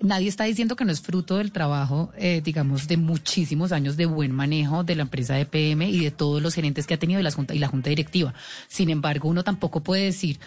nadie 0.00 0.28
está 0.28 0.44
diciendo 0.44 0.76
que 0.76 0.84
no 0.84 0.92
es 0.92 1.00
fruto 1.00 1.36
del 1.36 1.52
trabajo, 1.52 2.12
eh, 2.16 2.40
digamos, 2.44 2.88
de 2.88 2.96
muchísimos 2.96 3.72
años 3.72 3.96
de 3.96 4.06
buen 4.06 4.32
manejo 4.32 4.84
de 4.84 4.96
la 4.96 5.02
empresa 5.02 5.34
de 5.34 5.46
PM 5.46 5.88
y 5.88 6.00
de 6.00 6.10
todos 6.10 6.42
los 6.42 6.54
gerentes 6.54 6.86
que 6.86 6.94
ha 6.94 6.98
tenido 6.98 7.20
y 7.20 7.22
la 7.22 7.30
junta, 7.30 7.54
y 7.54 7.58
la 7.58 7.68
junta 7.68 7.90
directiva. 7.90 8.34
Sin 8.68 8.90
embargo, 8.90 9.28
uno 9.28 9.44
tampoco 9.44 9.82
puede 9.82 10.04
decir 10.04 10.38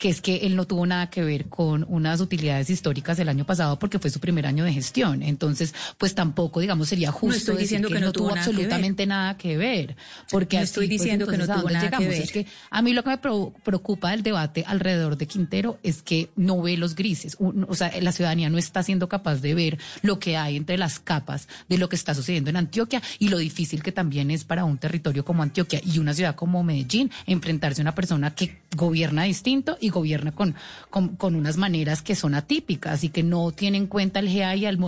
que 0.00 0.08
es 0.08 0.22
que 0.22 0.36
él 0.38 0.56
no 0.56 0.66
tuvo 0.66 0.86
nada 0.86 1.10
que 1.10 1.22
ver 1.22 1.50
con 1.50 1.84
unas 1.86 2.22
utilidades 2.22 2.70
históricas 2.70 3.18
el 3.18 3.28
año 3.28 3.44
pasado 3.44 3.78
porque 3.78 3.98
fue 3.98 4.08
su 4.08 4.18
primer 4.18 4.46
año 4.46 4.64
de 4.64 4.72
gestión. 4.72 5.22
Entonces, 5.22 5.74
pues 5.98 6.14
tampoco, 6.14 6.60
digamos, 6.60 6.88
sería 6.88 7.12
justo 7.12 7.52
decir 7.52 7.86
que, 7.86 8.00
no, 8.00 8.10
tuvo, 8.10 8.30
absolutamente 8.30 9.04
nada 9.04 9.36
que 9.36 9.58
ver. 9.58 9.96
Porque 10.30 10.56
no 10.56 10.62
estoy 10.62 10.86
pues, 10.86 11.02
diciendo 11.02 11.26
que 11.26 11.36
no 11.36 11.46
tuvo 11.46 11.68
nada 11.68 11.90
que 11.90 12.08
ver. 12.08 12.22
Es 12.22 12.32
que 12.32 12.46
a 12.70 12.80
mí 12.80 12.94
lo 12.94 13.04
que 13.04 13.10
me 13.10 13.18
preocupa 13.18 14.12
del 14.12 14.22
debate 14.22 14.64
alrededor 14.66 15.18
de 15.18 15.26
Quintero 15.26 15.78
es 15.82 16.00
que 16.00 16.30
no 16.34 16.62
ve 16.62 16.78
los 16.78 16.94
grises. 16.94 17.36
O 17.38 17.74
sea, 17.74 17.92
la 18.00 18.12
ciudadanía 18.12 18.48
no 18.48 18.56
está 18.56 18.82
siendo 18.82 19.06
capaz 19.06 19.42
de 19.42 19.54
ver 19.54 19.78
lo 20.00 20.18
que 20.18 20.38
hay 20.38 20.56
entre 20.56 20.78
las 20.78 20.98
capas 20.98 21.46
de 21.68 21.76
lo 21.76 21.90
que 21.90 21.96
está 21.96 22.14
sucediendo 22.14 22.48
en 22.48 22.56
Antioquia 22.56 23.02
y 23.18 23.28
lo 23.28 23.36
difícil 23.36 23.82
que 23.82 23.92
también 23.92 24.30
es 24.30 24.44
para 24.44 24.64
un 24.64 24.78
territorio 24.78 25.26
como 25.26 25.42
Antioquia 25.42 25.82
y 25.84 25.98
una 25.98 26.14
ciudad 26.14 26.36
como 26.36 26.64
Medellín 26.64 27.10
enfrentarse 27.26 27.82
a 27.82 27.84
una 27.84 27.94
persona 27.94 28.34
que 28.34 28.62
gobierna 28.74 29.24
distinto 29.24 29.76
y 29.78 29.89
gobierna 29.90 30.32
con, 30.32 30.54
con, 30.90 31.34
unas 31.34 31.56
maneras 31.56 32.02
que 32.02 32.14
son 32.14 32.34
atípicas 32.34 33.04
y 33.04 33.08
que 33.08 33.22
no 33.22 33.52
tiene 33.52 33.78
en 33.78 33.86
cuenta 33.86 34.20
el 34.20 34.32
GA 34.32 34.56
y 34.56 34.66
al, 34.66 34.78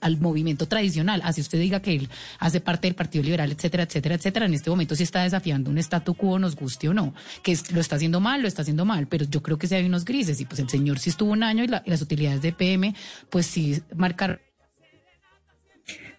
al, 0.00 0.16
movimiento 0.20 0.66
tradicional. 0.66 1.20
Así 1.24 1.40
usted 1.40 1.58
diga 1.58 1.80
que 1.80 1.94
él 1.94 2.08
hace 2.38 2.60
parte 2.60 2.86
del 2.86 2.94
Partido 2.94 3.24
Liberal, 3.24 3.52
etcétera, 3.52 3.84
etcétera, 3.84 4.14
etcétera. 4.16 4.46
En 4.46 4.54
este 4.54 4.70
momento 4.70 4.94
sí 4.94 5.02
está 5.02 5.22
desafiando 5.22 5.70
un 5.70 5.78
statu 5.78 6.14
quo, 6.14 6.38
nos 6.38 6.56
guste 6.56 6.88
o 6.88 6.94
no, 6.94 7.14
que 7.42 7.56
lo 7.72 7.80
está 7.80 7.96
haciendo 7.96 8.20
mal, 8.20 8.42
lo 8.42 8.48
está 8.48 8.62
haciendo 8.62 8.84
mal, 8.84 9.06
pero 9.06 9.24
yo 9.24 9.42
creo 9.42 9.58
que 9.58 9.66
sí 9.66 9.74
hay 9.74 9.84
unos 9.84 10.04
grises 10.04 10.40
y 10.40 10.44
pues 10.44 10.60
el 10.60 10.68
señor 10.68 10.98
sí 10.98 11.10
estuvo 11.10 11.32
un 11.32 11.42
año 11.42 11.64
y, 11.64 11.66
y 11.66 11.90
las 11.90 12.02
utilidades 12.02 12.42
de 12.42 12.52
PM 12.52 12.94
pues 13.30 13.46
sí 13.46 13.82
marcar 13.94 14.40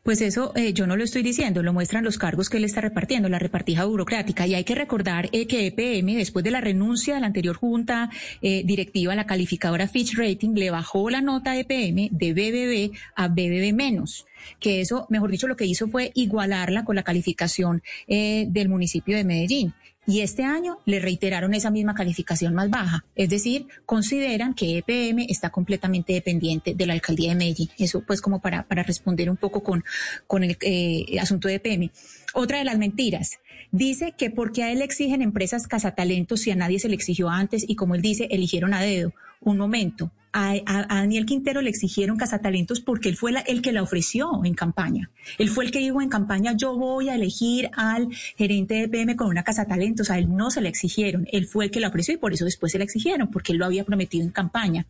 pues 0.04 0.22
eso 0.22 0.54
eh, 0.56 0.74
yo 0.74 0.88
no 0.88 0.96
lo 0.96 1.04
estoy 1.04 1.24
diciendo, 1.24 1.64
lo 1.64 1.74
muestran 1.74 2.04
los 2.04 2.18
cargos 2.18 2.50
que 2.50 2.58
él 2.58 2.66
está 2.66 2.82
repartiendo, 2.82 3.30
la 3.30 3.40
repartija 3.40 3.86
burocrática. 3.86 4.48
Y 4.48 4.56
hay 4.56 4.64
que 4.64 4.76
recordar 4.76 5.30
eh, 5.32 5.48
que 5.48 5.68
EPM, 5.68 6.16
después 6.16 6.44
de 6.44 6.52
la 6.52 6.62
renuncia 6.62 7.16
de 7.16 7.22
la 7.22 7.28
anterior 7.28 7.56
junta 7.56 8.10
eh, 8.42 8.64
directiva, 8.66 9.16
la 9.16 9.26
calificadora 9.26 9.88
Fitch 9.88 10.16
Rating 10.18 10.54
le 10.56 10.72
bajó 10.72 11.10
la 11.10 11.22
nota 11.22 11.58
EPM 11.58 12.10
de 12.12 12.34
BBB 12.34 12.98
a 13.16 13.28
BBB 13.28 13.74
menos 13.74 14.26
que 14.60 14.80
eso, 14.80 15.06
mejor 15.10 15.30
dicho, 15.32 15.48
lo 15.48 15.58
que 15.58 15.66
hizo 15.66 15.90
fue 15.90 16.12
igualarla 16.16 16.86
con 16.86 16.96
la 16.96 17.04
calificación 17.04 17.84
del 18.08 18.70
municipio 18.70 19.18
de 19.18 19.26
Medellín 19.26 19.74
y 20.10 20.22
este 20.22 20.44
año 20.44 20.80
le 20.86 21.00
reiteraron 21.00 21.54
esa 21.54 21.70
misma 21.70 21.94
calificación 21.94 22.56
más 22.56 22.72
baja. 22.72 23.06
Es 23.16 23.30
decir, 23.30 23.68
consideran 23.86 24.56
que 24.56 24.80
EPM 24.80 25.28
está 25.30 25.52
completamente 25.52 26.14
dependiente 26.14 26.74
de 26.74 26.86
la 26.88 26.94
alcaldía 26.94 27.30
de 27.30 27.36
Medellín. 27.36 27.70
Eso 27.78 28.02
pues 28.02 28.20
como 28.20 28.42
para, 28.42 28.64
para 28.64 28.82
responder 28.82 29.30
un 29.30 29.38
poco 29.38 29.62
con, 29.62 29.84
con 30.26 30.44
el 30.44 30.58
eh, 30.62 31.20
asunto 31.22 31.48
de 31.48 31.56
EPM. 31.56 31.92
Otra 32.34 32.58
de 32.58 32.64
las 32.64 32.80
mentiras. 32.80 33.38
Dice 33.72 34.16
que 34.18 34.32
porque 34.32 34.64
a 34.64 34.72
él 34.72 34.82
exigen 34.82 35.22
empresas 35.22 35.68
cazatalentos 35.68 36.42
si 36.42 36.50
a 36.50 36.56
nadie 36.56 36.80
se 36.80 36.90
le 36.90 36.96
exigió 36.96 37.30
antes 37.30 37.64
y 37.68 37.76
como 37.76 37.94
él 37.94 38.02
dice, 38.02 38.28
eligieron 38.32 38.74
a 38.74 38.82
dedo. 38.82 39.14
Un 39.42 39.60
momento, 39.60 40.12
a, 40.34 40.86
Daniel 40.88 41.26
Quintero 41.26 41.62
le 41.62 41.70
exigieron 41.70 42.18
cazatalentos 42.18 42.80
porque 42.80 43.10
él 43.10 43.18
fue 43.18 43.32
el 43.48 43.62
que 43.62 43.72
la 43.72 43.82
ofreció 43.82 44.44
en 44.44 44.54
campaña. 44.54 45.10
Él 45.38 45.50
fue 45.50 45.66
el 45.66 45.72
que 45.72 45.80
dijo 45.80 46.02
en 46.02 46.10
campaña, 46.10 46.54
yo 46.56 46.76
voy 46.76 47.10
a 47.10 47.16
elegir 47.16 47.70
al 47.74 48.10
gerente 48.38 48.76
de 48.76 48.88
PM 48.88 49.16
con 49.16 49.28
una 49.28 49.44
cazatalentos. 49.44 50.10
A 50.10 50.18
él 50.18 50.36
no 50.36 50.52
se 50.52 50.62
le 50.62 50.70
exigieron, 50.70 51.28
él 51.32 51.46
fue 51.46 51.66
el 51.66 51.72
que 51.72 51.80
la 51.80 51.90
ofreció 51.90 52.14
y 52.14 52.18
por 52.18 52.34
eso 52.34 52.46
después 52.46 52.72
se 52.72 52.78
la 52.78 52.84
exigieron, 52.84 53.30
porque 53.30 53.52
él 53.52 53.58
lo 53.58 53.66
había 53.66 53.84
prometido 53.84 54.24
en 54.24 54.32
campaña. 54.32 54.86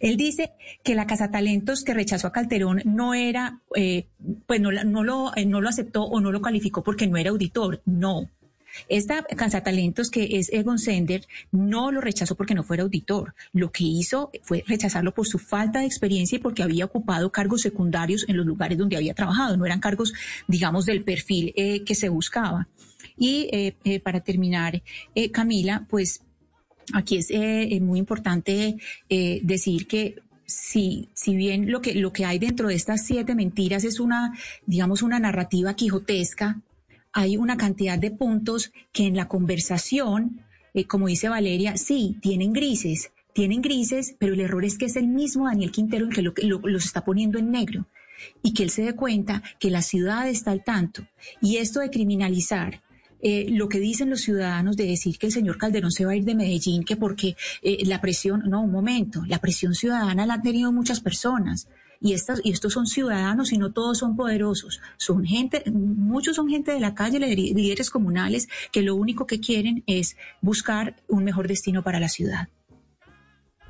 Él 0.00 0.16
dice 0.16 0.52
que 0.82 0.94
la 0.94 1.06
cazatalentos 1.06 1.82
que 1.82 1.94
rechazó 1.94 2.26
a 2.28 2.32
Calderón 2.32 2.82
no 2.84 3.14
era, 3.14 3.60
eh, 3.74 4.06
pues 4.46 4.60
no, 4.60 4.70
no, 4.70 5.04
lo, 5.04 5.36
eh, 5.36 5.46
no 5.46 5.60
lo 5.60 5.68
aceptó 5.68 6.04
o 6.04 6.20
no 6.20 6.32
lo 6.32 6.40
calificó 6.40 6.82
porque 6.82 7.06
no 7.06 7.16
era 7.16 7.30
auditor. 7.30 7.82
No, 7.84 8.28
esta 8.88 9.24
talentos 9.62 10.10
que 10.10 10.38
es 10.38 10.52
Egon 10.52 10.78
Sender 10.78 11.26
no 11.50 11.90
lo 11.90 12.00
rechazó 12.00 12.34
porque 12.34 12.54
no 12.54 12.62
fuera 12.62 12.82
auditor. 12.82 13.34
Lo 13.52 13.70
que 13.70 13.84
hizo 13.84 14.30
fue 14.42 14.64
rechazarlo 14.66 15.12
por 15.12 15.26
su 15.26 15.38
falta 15.38 15.80
de 15.80 15.86
experiencia 15.86 16.36
y 16.36 16.38
porque 16.40 16.62
había 16.62 16.84
ocupado 16.84 17.30
cargos 17.30 17.62
secundarios 17.62 18.24
en 18.28 18.36
los 18.36 18.46
lugares 18.46 18.78
donde 18.78 18.96
había 18.96 19.14
trabajado. 19.14 19.56
No 19.56 19.66
eran 19.66 19.80
cargos, 19.80 20.12
digamos, 20.48 20.86
del 20.86 21.04
perfil 21.04 21.52
eh, 21.56 21.84
que 21.84 21.94
se 21.94 22.08
buscaba. 22.08 22.68
Y 23.16 23.48
eh, 23.52 23.76
eh, 23.84 24.00
para 24.00 24.20
terminar, 24.20 24.82
Camila, 25.32 25.86
pues 25.88 26.22
aquí 26.94 27.18
es 27.18 27.80
muy 27.80 27.98
importante 27.98 28.76
decir 29.08 29.86
que 29.86 30.16
si, 30.46 31.08
si 31.14 31.36
bien 31.36 31.70
lo 31.70 31.80
que, 31.80 31.94
lo 31.94 32.12
que 32.12 32.24
hay 32.24 32.38
dentro 32.38 32.68
de 32.68 32.74
estas 32.74 33.04
siete 33.06 33.34
mentiras 33.34 33.84
es 33.84 34.00
una, 34.00 34.32
digamos, 34.66 35.02
una 35.02 35.18
narrativa 35.18 35.74
quijotesca, 35.74 36.60
hay 37.12 37.36
una 37.36 37.56
cantidad 37.56 37.98
de 37.98 38.10
puntos 38.10 38.72
que 38.92 39.06
en 39.06 39.16
la 39.16 39.28
conversación, 39.28 40.40
eh, 40.74 40.86
como 40.86 41.08
dice 41.08 41.28
Valeria, 41.28 41.76
sí, 41.76 42.16
tienen 42.20 42.52
grises, 42.52 43.12
tienen 43.32 43.62
grises, 43.62 44.14
pero 44.18 44.34
el 44.34 44.40
error 44.40 44.64
es 44.64 44.78
que 44.78 44.86
es 44.86 44.96
el 44.96 45.08
mismo 45.08 45.46
Daniel 45.46 45.72
Quintero 45.72 46.06
el 46.06 46.14
que, 46.14 46.22
lo, 46.22 46.32
los 46.64 46.84
está 46.84 47.04
poniendo 47.04 47.38
en 47.38 47.50
negro. 47.50 47.86
y 48.42 48.54
que 48.54 48.62
él 48.62 48.70
se 48.70 48.82
dé 48.82 48.94
cuenta 48.94 49.42
que 49.58 49.68
la 49.68 49.82
ciudad 49.82 50.28
está 50.28 50.52
al 50.52 50.62
tanto. 50.62 51.04
Y 51.40 51.56
esto 51.56 51.80
de 51.80 51.90
criminalizar 51.90 52.80
eh, 53.24 53.46
lo 53.50 53.68
que 53.68 53.78
dicen 53.78 54.10
los 54.10 54.20
ciudadanos 54.20 54.76
de 54.76 54.84
decir 54.84 55.16
que 55.16 55.26
el 55.26 55.32
señor 55.32 55.56
Calderón 55.56 55.92
se 55.92 56.04
va 56.04 56.12
a 56.12 56.16
ir 56.16 56.24
de 56.24 56.34
Medellín, 56.34 56.84
que 56.84 56.96
porque 56.96 57.36
eh, 57.62 57.78
la 57.86 58.00
presión, 58.00 58.42
no, 58.48 58.62
un 58.62 58.72
momento, 58.72 59.22
la 59.26 59.38
presión 59.38 59.74
ciudadana 59.74 60.26
la 60.26 60.34
han 60.34 60.42
tenido 60.42 60.72
muchas 60.72 61.00
personas. 61.00 61.68
Y, 62.02 62.14
estas, 62.14 62.40
y 62.42 62.50
estos 62.50 62.72
son 62.72 62.86
ciudadanos 62.86 63.52
y 63.52 63.58
no 63.58 63.72
todos 63.72 63.98
son 63.98 64.16
poderosos. 64.16 64.80
Son 64.96 65.24
gente, 65.24 65.62
muchos 65.70 66.36
son 66.36 66.48
gente 66.48 66.72
de 66.72 66.80
la 66.80 66.94
calle, 66.94 67.20
líderes 67.20 67.90
comunales, 67.90 68.48
que 68.72 68.82
lo 68.82 68.96
único 68.96 69.26
que 69.26 69.38
quieren 69.38 69.84
es 69.86 70.16
buscar 70.40 70.96
un 71.06 71.22
mejor 71.22 71.46
destino 71.46 71.82
para 71.82 72.00
la 72.00 72.08
ciudad. 72.08 72.48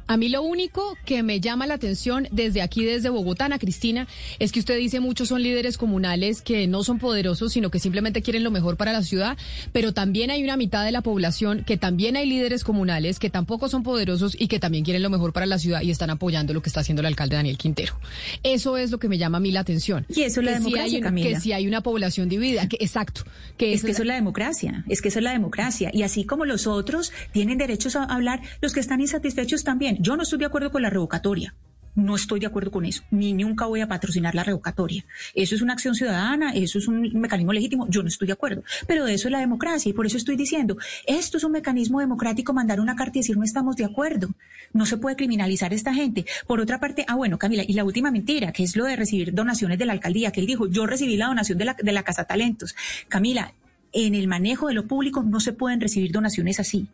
A 0.07 0.17
mí 0.17 0.29
lo 0.29 0.43
único 0.43 0.97
que 1.05 1.23
me 1.23 1.41
llama 1.41 1.67
la 1.67 1.75
atención 1.75 2.29
desde 2.31 2.63
aquí, 2.63 2.85
desde 2.85 3.09
Bogotá, 3.09 3.47
Ana 3.47 3.59
Cristina, 3.59 4.07
es 4.39 4.53
que 4.53 4.61
usted 4.61 4.77
dice 4.79 5.01
muchos 5.01 5.29
son 5.29 5.43
líderes 5.43 5.79
comunales 5.79 6.43
que 6.43 6.67
no 6.67 6.85
son 6.85 6.99
poderosos, 6.99 7.53
sino 7.53 7.71
que 7.71 7.79
simplemente 7.79 8.23
quieren 8.23 8.45
lo 8.45 8.51
mejor 8.51 8.77
para 8.77 8.93
la 8.93 9.03
ciudad, 9.03 9.37
pero 9.73 9.93
también 9.93 10.31
hay 10.31 10.43
una 10.43 10.57
mitad 10.57 10.85
de 10.85 10.93
la 10.93 11.01
población 11.01 11.65
que 11.65 11.77
también 11.77 12.17
hay 12.17 12.27
líderes 12.27 12.65
comunales 12.65 13.19
que 13.19 13.31
tampoco 13.31 13.69
son 13.69 13.83
poderosos 13.83 14.37
y 14.39 14.49
que 14.49 14.59
también 14.59 14.85
quieren 14.85 15.03
lo 15.03 15.11
mejor 15.11 15.33
para 15.33 15.47
la 15.47 15.59
ciudad 15.59 15.83
y 15.83 15.91
están 15.91 16.11
apoyando 16.11 16.53
lo 16.55 16.63
que 16.63 16.69
está 16.69 16.81
haciendo 16.81 17.01
el 17.01 17.07
alcalde 17.07 17.37
Daniel 17.37 17.59
Quintero. 17.59 17.95
Eso 18.43 18.77
es 18.77 18.91
lo 18.91 18.99
que 18.99 19.09
me 19.09 19.19
llama 19.19 19.39
a 19.39 19.41
mí 19.41 19.51
la 19.51 19.61
atención. 19.61 20.07
Y 20.09 20.23
eso 20.23 20.41
es 20.41 20.47
la 20.47 20.53
democracia, 20.53 21.01
Que 21.01 21.41
si 21.41 21.53
hay 21.53 21.67
una 21.67 21.83
población 21.83 22.29
dividida, 22.29 22.69
que 22.69 22.77
exacto. 22.81 23.25
Que 23.57 23.73
es, 23.73 23.83
que 23.83 23.93
eso 23.93 24.03
es 24.03 24.09
la 24.09 24.15
democracia, 24.15 24.85
es 24.89 25.03
que 25.03 25.09
eso 25.09 25.19
es 25.19 25.25
la 25.25 25.33
democracia. 25.33 25.91
Y 25.93 26.03
así 26.03 26.25
como 26.25 26.45
los 26.45 26.67
otros 26.67 27.13
tienen 27.33 27.59
derechos 27.59 27.97
a 27.97 28.05
hablar, 28.05 28.41
los 28.61 28.73
que 28.73 28.81
están 28.81 29.01
insatisfechos 29.01 29.65
también. 29.65 29.99
Yo 30.03 30.17
no 30.17 30.25
estoy 30.25 30.41
de 30.41 30.47
acuerdo 30.47 30.73
con 30.73 30.83
la 30.83 30.91
revocatoria. 30.91 31.55
No 31.95 32.17
estoy 32.17 32.41
de 32.41 32.47
acuerdo 32.47 32.73
con 32.73 32.85
eso, 32.85 33.05
ni 33.13 33.35
nunca 33.35 33.67
voy 33.67 33.83
a 33.83 33.87
patrocinar 33.87 34.35
la 34.35 34.43
revocatoria. 34.43 35.05
Eso 35.33 35.55
es 35.55 35.63
una 35.63 35.75
acción 35.75 35.95
ciudadana, 35.95 36.53
eso 36.55 36.79
es 36.79 36.89
un 36.89 37.03
mecanismo 37.21 37.53
legítimo, 37.53 37.87
yo 37.89 38.03
no 38.03 38.09
estoy 38.09 38.27
de 38.27 38.33
acuerdo. 38.33 38.65
Pero 38.89 39.05
de 39.05 39.15
eso 39.15 39.29
es 39.29 39.33
la 39.33 39.39
democracia 39.39 39.91
y 39.91 39.93
por 39.93 40.07
eso 40.07 40.17
estoy 40.17 40.35
diciendo, 40.35 40.77
esto 41.07 41.37
es 41.37 41.45
un 41.45 41.53
mecanismo 41.53 42.01
democrático, 42.01 42.53
mandar 42.53 42.81
una 42.81 42.97
carta 42.97 43.19
y 43.19 43.21
decir 43.21 43.37
no 43.37 43.45
estamos 43.45 43.77
de 43.77 43.85
acuerdo. 43.85 44.31
No 44.73 44.87
se 44.87 44.97
puede 44.97 45.15
criminalizar 45.15 45.71
a 45.71 45.77
esta 45.77 45.95
gente. 45.95 46.25
Por 46.49 46.59
otra 46.59 46.81
parte, 46.81 47.05
ah 47.07 47.15
bueno, 47.15 47.39
Camila, 47.39 47.63
y 47.65 47.75
la 47.75 47.85
última 47.85 48.11
mentira, 48.11 48.51
que 48.51 48.65
es 48.65 48.75
lo 48.75 48.87
de 48.87 48.97
recibir 48.97 49.33
donaciones 49.33 49.79
de 49.79 49.87
la 49.87 49.93
alcaldía, 49.93 50.33
que 50.33 50.41
él 50.41 50.47
dijo, 50.47 50.67
yo 50.67 50.85
recibí 50.85 51.17
la 51.17 51.27
donación 51.27 51.59
de 51.59 51.67
la, 51.67 51.77
de 51.81 51.93
la 51.93 52.03
Casa 52.03 52.25
Talentos. 52.25 52.75
Camila, 53.09 53.53
en 53.93 54.17
el 54.17 54.27
manejo 54.27 54.67
de 54.67 54.75
lo 54.75 54.89
público 54.89 55.23
no 55.23 55.39
se 55.39 55.53
pueden 55.53 55.81
recibir 55.81 56.11
donaciones 56.11 56.59
así. 56.59 56.89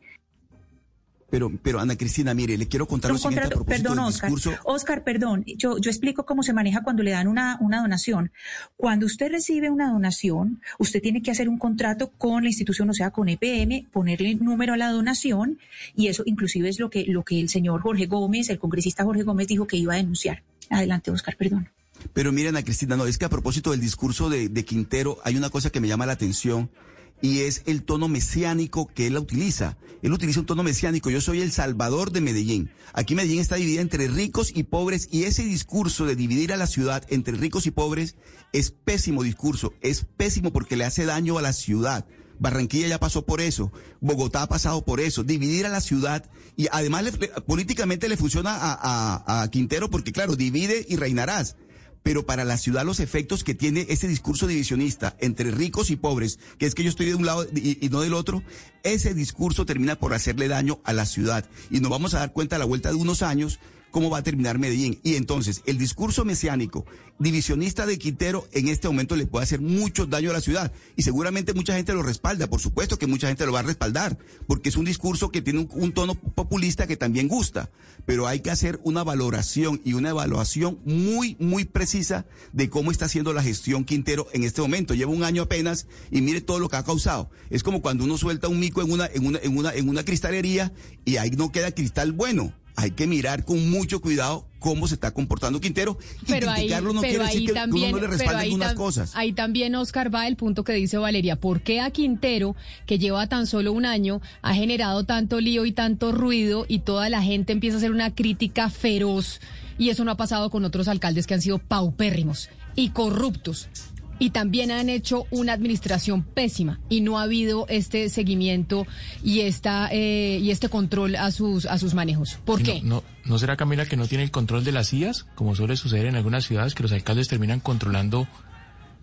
Pero, 1.31 1.53
pero 1.63 1.79
Ana 1.79 1.97
Cristina, 1.97 2.33
mire, 2.33 2.57
le 2.57 2.69
quiero 2.69 2.87
contar 2.87 3.11
lo 3.11 3.19
siguiente 3.19 3.49
a 3.49 3.51
propósito 3.51 3.91
perdón, 3.91 3.99
Oscar. 3.99 4.31
Discurso. 4.31 4.59
Oscar, 4.65 5.05
perdón, 5.05 5.45
yo, 5.47 5.77
yo 5.79 5.91
explico 5.91 6.25
cómo 6.25 6.43
se 6.43 6.55
maneja 6.55 6.83
cuando 6.83 7.03
le 7.03 7.11
dan 7.11 7.29
una, 7.29 7.59
una 7.61 7.83
donación. 7.83 8.33
Cuando 8.77 9.05
usted 9.05 9.31
recibe 9.31 9.69
una 9.69 9.93
donación, 9.93 10.63
usted 10.79 11.03
tiene 11.03 11.21
que 11.21 11.31
hacer 11.31 11.51
un 11.51 11.59
contrato 11.59 12.11
con 12.17 12.45
la 12.45 12.49
institución, 12.49 12.89
o 12.89 12.95
sea, 12.95 13.11
con 13.11 13.29
EPM, 13.29 13.87
ponerle 13.93 14.37
número 14.37 14.73
a 14.73 14.79
la 14.79 14.91
donación, 14.91 15.59
y 15.95 16.07
eso 16.07 16.23
inclusive 16.25 16.71
es 16.71 16.79
lo 16.79 16.89
que, 16.89 17.05
lo 17.05 17.25
que 17.25 17.39
el 17.41 17.51
señor 17.51 17.83
Jorge 17.83 18.07
Gómez, 18.07 18.49
el 18.49 18.59
congresista 18.59 19.05
Jorge 19.05 19.23
Gómez, 19.23 19.49
dijo 19.49 19.67
que 19.67 19.77
iba 19.77 19.93
a 19.93 19.97
denunciar. 19.97 20.43
Adelante, 20.71 21.11
Oscar, 21.11 21.37
perdón. 21.37 21.69
Pero 22.15 22.33
miren, 22.33 22.57
Ana 22.57 22.65
Cristina, 22.65 22.97
no, 22.97 23.07
es 23.07 23.19
que 23.19 23.27
a 23.27 23.29
propósito 23.29 23.73
del 23.73 23.81
discurso 23.81 24.31
de, 24.31 24.49
de 24.49 24.65
Quintero, 24.65 25.19
hay 25.25 25.37
una 25.37 25.51
cosa 25.51 25.69
que 25.69 25.81
me 25.81 25.89
llama 25.89 26.07
la 26.07 26.13
atención 26.13 26.71
y 27.21 27.41
es 27.41 27.63
el 27.67 27.83
tono 27.83 28.09
mesiánico 28.09 28.87
que 28.87 29.07
él 29.07 29.17
utiliza. 29.17 29.77
Él 30.03 30.13
utiliza 30.13 30.41
un 30.41 30.47
tono 30.47 30.63
mesiánico. 30.63 31.11
Yo 31.11 31.21
soy 31.21 31.41
el 31.41 31.53
salvador 31.53 32.13
de 32.13 32.21
Medellín. 32.21 32.71
Aquí 32.93 33.15
Medellín 33.15 33.41
está 33.41 33.57
dividida 33.57 33.81
entre 33.81 34.09
ricos 34.09 34.53
y 34.55 34.63
pobres 34.63 35.09
y 35.11 35.25
ese 35.25 35.45
discurso 35.45 36.07
de 36.07 36.17
dividir 36.17 36.53
a 36.53 36.57
la 36.57 36.67
ciudad 36.67 37.05
entre 37.09 37.37
ricos 37.37 37.67
y 37.67 37.71
pobres 37.71 38.17
es 38.53 38.71
pésimo 38.71 39.23
discurso. 39.23 39.75
Es 39.81 40.05
pésimo 40.05 40.53
porque 40.53 40.77
le 40.77 40.85
hace 40.85 41.05
daño 41.05 41.39
a 41.39 41.43
la 41.43 41.53
ciudad. 41.53 42.07
Barranquilla 42.39 42.87
ya 42.87 43.01
pasó 43.01 43.27
por 43.27 43.41
eso, 43.41 43.73
Bogotá 44.01 44.43
ha 44.43 44.49
pasado 44.49 44.85
por 44.85 45.01
eso, 45.01 45.25
dividir 45.25 45.67
a 45.67 45.71
la 45.71 45.81
ciudad 45.81 46.31
y 46.57 46.69
además 46.71 47.05
políticamente 47.49 48.09
le 48.09 48.17
funciona 48.17 48.57
a, 48.57 49.43
a 49.43 49.51
Quintero 49.51 49.91
porque 49.91 50.13
claro, 50.13 50.37
divide 50.37 50.87
y 50.89 50.95
reinarás 50.95 51.57
pero 52.03 52.27
para 52.27 52.45
la 52.45 52.57
ciudad 52.57 52.85
los 52.85 53.01
efectos 53.01 53.45
que 53.45 53.55
tiene 53.55 53.87
ese 53.89 54.09
discurso 54.09 54.47
divisionista 54.47 55.17
entre 55.21 55.51
ricos 55.51 55.91
y 55.91 55.97
pobres, 55.97 56.39
que 56.59 56.67
es 56.67 56.75
que 56.75 56.83
yo 56.83 56.91
estoy 56.91 57.07
de 57.07 57.15
un 57.15 57.27
lado 57.27 57.47
y, 57.55 57.89
no 57.91 58.01
del 58.01 58.15
otro, 58.15 58.43
ese 58.83 59.15
discurso 59.15 59.67
termina 59.67 59.97
por 59.97 60.15
hacerle 60.15 60.49
daño 60.49 60.81
a 60.85 60.93
la 60.93 61.07
ciudad. 61.07 61.45
Y 61.71 61.81
nos 61.81 61.91
vamos 61.91 62.15
a 62.15 62.21
dar 62.21 62.33
cuenta 62.33 62.57
a 62.57 62.59
la 62.59 62.65
vuelta 62.65 62.91
de 62.91 62.97
unos 62.97 63.23
años 63.23 63.59
cómo 63.91 64.11
va 64.11 64.19
a 64.19 64.23
terminar 64.23 64.59
Medellín. 64.59 65.01
Y 65.03 65.15
entonces, 65.17 65.63
el 65.67 65.79
discurso 65.79 66.25
mesiánico, 66.25 66.85
divisionista 67.19 67.87
de 67.87 67.99
Quintero, 67.99 68.47
en 68.53 68.69
este 68.69 68.89
momento 68.89 69.17
le 69.17 69.27
puede 69.27 69.45
hacer 69.45 69.61
mucho 69.61 70.07
daño 70.07 70.31
a 70.31 70.35
la 70.35 70.41
ciudad. 70.41 70.73
Y 70.97 71.03
seguramente 71.03 71.55
mucha 71.55 71.75
gente 71.75 71.93
lo 71.93 72.03
respalda, 72.03 72.49
por 72.49 72.61
supuesto 72.61 72.99
que 72.99 73.07
mucha 73.07 73.29
gente 73.29 73.47
lo 73.47 73.53
va 73.53 73.61
a 73.61 73.65
respaldar, 73.65 74.19
porque 74.47 74.69
es 74.69 74.77
un 74.77 74.85
discurso 74.85 75.31
que 75.31 75.43
tiene 75.43 75.69
un, 75.71 75.93
tono 75.93 76.15
populista 76.15 76.87
que 76.87 76.97
también 76.97 77.29
gusta. 77.29 77.71
Pero 78.07 78.27
hay 78.27 78.41
que 78.41 78.51
hacer 78.51 78.81
una 78.85 79.05
valoración 79.05 79.81
y 79.85 79.95
una 79.95 80.11
evaluación 80.11 80.79
muy, 80.85 81.37
muy 81.39 81.65
precisa 81.65 82.27
de 82.53 82.71
cómo 82.71 82.91
está 82.91 83.07
haciendo 83.07 83.33
la 83.33 83.43
gestión 83.43 83.85
Quintero 83.85 84.29
en 84.33 84.45
este 84.45 84.61
momento. 84.61 84.95
Lleva 84.95 85.13
un 85.13 85.25
año 85.25 85.43
apenas 85.43 85.87
y 86.11 86.21
mire 86.21 86.41
todo 86.41 86.59
lo 86.59 86.69
que 86.69 86.77
ha 86.77 86.85
causado. 86.85 87.31
Es 87.51 87.63
como 87.63 87.83
cuando 87.83 88.05
uno 88.05 88.19
suelta 88.19 88.49
un 88.49 88.61
mico 88.61 88.83
en 88.83 88.91
una, 88.91 89.07
en 89.07 89.27
una, 89.27 89.39
en 89.41 89.57
una, 89.57 89.75
en 89.75 89.89
una 89.89 90.05
cristalería 90.05 90.73
y 91.05 91.17
ahí 91.17 91.31
no 91.31 91.53
queda 91.53 91.73
cristal 91.73 92.13
bueno 92.13 92.53
hay 92.79 92.93
que 92.93 93.09
mirar 93.09 93.45
con 93.45 93.69
mucho 93.71 94.01
cuidado 94.01 94.47
cómo 94.61 94.87
se 94.87 94.95
está 94.95 95.11
comportando 95.11 95.61
Quintero 95.61 95.99
y 96.23 96.27
pero 96.27 96.53
criticarlo 96.53 96.93
no 96.93 97.01
quiere 97.01 97.19
decir 97.19 97.47
que 97.47 97.53
también, 97.53 97.89
uno 97.89 97.97
no 97.97 98.03
le 98.03 98.17
respalde 98.17 98.43
algunas 98.45 98.75
cosas. 98.75 99.17
Ahí 99.17 99.33
también, 99.33 99.75
Oscar, 99.75 100.15
va 100.15 100.29
el 100.29 100.37
punto 100.37 100.63
que 100.63 100.75
dice 100.75 100.97
Valeria. 100.97 101.35
¿Por 101.35 101.61
qué 101.63 101.81
a 101.81 101.91
Quintero, 101.91 102.55
que 102.87 103.01
lleva 103.01 103.27
tan 103.27 103.49
solo 103.49 103.73
un 103.73 103.85
año, 103.85 104.21
ha 104.43 104.55
generado 104.55 105.03
tanto 105.03 105.41
lío 105.41 105.67
y 105.67 105.73
tanto 105.73 106.13
ruido 106.13 106.67
y 106.69 106.79
toda 106.79 107.09
la 107.09 107.21
gente 107.21 107.53
empieza 107.53 107.77
a 107.77 107.79
hacer 107.79 107.91
una 107.91 108.15
crítica 108.15 108.71
feroz? 108.71 109.41
Y 109.77 109.89
eso 109.91 110.05
no 110.05 110.13
ha 110.13 110.17
pasado 110.17 110.49
con 110.49 110.65
otros 110.65 110.87
alcaldes 110.87 111.27
que 111.27 111.35
han 111.35 111.43
sido 111.43 111.59
paupérrimos 111.59 112.49
y 112.77 112.91
corruptos 112.91 113.69
y 114.19 114.31
también 114.31 114.71
han 114.71 114.89
hecho 114.89 115.27
una 115.31 115.53
administración 115.53 116.23
pésima 116.23 116.81
y 116.89 117.01
no 117.01 117.19
ha 117.19 117.23
habido 117.23 117.67
este 117.69 118.09
seguimiento 118.09 118.87
y 119.23 119.41
esta 119.41 119.89
eh, 119.93 120.39
y 120.43 120.51
este 120.51 120.69
control 120.69 121.17
a 121.17 121.31
sus 121.31 121.67
a 121.67 121.79
sus 121.79 121.95
manejos. 121.95 122.39
¿Por 122.45 122.63
qué? 122.63 122.81
No, 122.83 123.03
no, 123.25 123.39
será 123.39 123.57
Camila 123.57 123.87
que 123.87 123.97
no 123.97 124.07
tiene 124.07 124.25
el 124.25 124.31
control 124.31 124.65
de 124.65 124.73
las 124.73 124.93
IAS, 124.93 125.25
como 125.35 125.55
suele 125.55 125.77
suceder 125.77 126.07
en 126.07 126.17
algunas 126.17 126.45
ciudades 126.45 126.75
que 126.75 126.83
los 126.83 126.93
alcaldes 126.93 127.29
terminan 127.29 127.61
controlando 127.61 128.27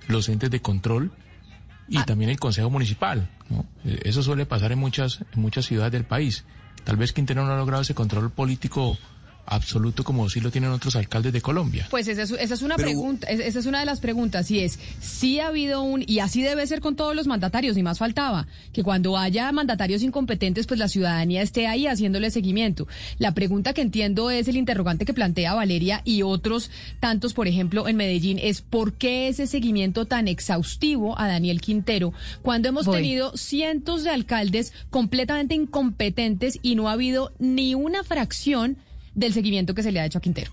los 0.07 0.29
entes 0.29 0.51
de 0.51 0.61
control 0.61 1.11
y 1.87 1.97
ah. 1.97 2.05
también 2.05 2.29
el 2.29 2.39
consejo 2.39 2.69
municipal. 2.69 3.29
E, 3.85 4.01
eso 4.05 4.23
suele 4.23 4.45
pasar 4.45 4.71
en 4.71 4.79
muchas 4.79 5.19
en 5.33 5.41
muchas 5.41 5.65
ciudades 5.65 5.91
del 5.91 6.05
país. 6.05 6.45
Tal 6.83 6.97
vez 6.97 7.13
Quintero 7.13 7.45
no 7.45 7.53
ha 7.53 7.57
logrado 7.57 7.81
ese 7.81 7.95
control 7.95 8.31
político 8.31 8.97
absoluto 9.45 10.03
como 10.03 10.29
si 10.29 10.39
lo 10.39 10.51
tienen 10.51 10.71
otros 10.71 10.95
alcaldes 10.95 11.33
de 11.33 11.41
Colombia? 11.41 11.87
Pues 11.89 12.07
esa 12.07 12.23
es, 12.23 12.61
una 12.61 12.75
pregunta, 12.75 13.27
esa 13.27 13.59
es 13.59 13.65
una 13.65 13.79
de 13.79 13.85
las 13.85 13.99
preguntas, 13.99 14.49
y 14.51 14.59
es, 14.59 14.79
si 14.99 15.39
ha 15.39 15.47
habido 15.47 15.81
un, 15.81 16.03
y 16.07 16.19
así 16.19 16.41
debe 16.41 16.65
ser 16.67 16.81
con 16.81 16.95
todos 16.95 17.15
los 17.15 17.27
mandatarios, 17.27 17.75
ni 17.75 17.83
más 17.83 17.99
faltaba, 17.99 18.47
que 18.73 18.83
cuando 18.83 19.17
haya 19.17 19.51
mandatarios 19.51 20.01
incompetentes, 20.03 20.67
pues 20.67 20.79
la 20.79 20.87
ciudadanía 20.87 21.41
esté 21.41 21.67
ahí 21.67 21.87
haciéndole 21.87 22.31
seguimiento. 22.31 22.87
La 23.19 23.33
pregunta 23.33 23.73
que 23.73 23.81
entiendo 23.81 24.31
es 24.31 24.47
el 24.47 24.57
interrogante 24.57 25.05
que 25.05 25.13
plantea 25.13 25.53
Valeria 25.53 26.01
y 26.03 26.23
otros 26.23 26.71
tantos, 26.99 27.33
por 27.33 27.47
ejemplo, 27.47 27.87
en 27.87 27.97
Medellín, 27.97 28.39
es 28.41 28.61
por 28.61 28.93
qué 28.93 29.27
ese 29.27 29.47
seguimiento 29.47 30.05
tan 30.05 30.27
exhaustivo 30.27 31.19
a 31.19 31.27
Daniel 31.27 31.61
Quintero, 31.61 32.13
cuando 32.41 32.69
hemos 32.69 32.89
tenido 32.89 33.35
cientos 33.37 34.03
de 34.03 34.09
alcaldes 34.09 34.73
completamente 34.89 35.55
incompetentes 35.55 36.59
y 36.61 36.75
no 36.75 36.89
ha 36.89 36.93
habido 36.93 37.31
ni 37.39 37.75
una 37.75 38.03
fracción 38.03 38.77
del 39.15 39.33
seguimiento 39.33 39.73
que 39.73 39.83
se 39.83 39.91
le 39.91 39.99
ha 39.99 40.05
hecho 40.05 40.19
a 40.19 40.21
Quintero. 40.21 40.51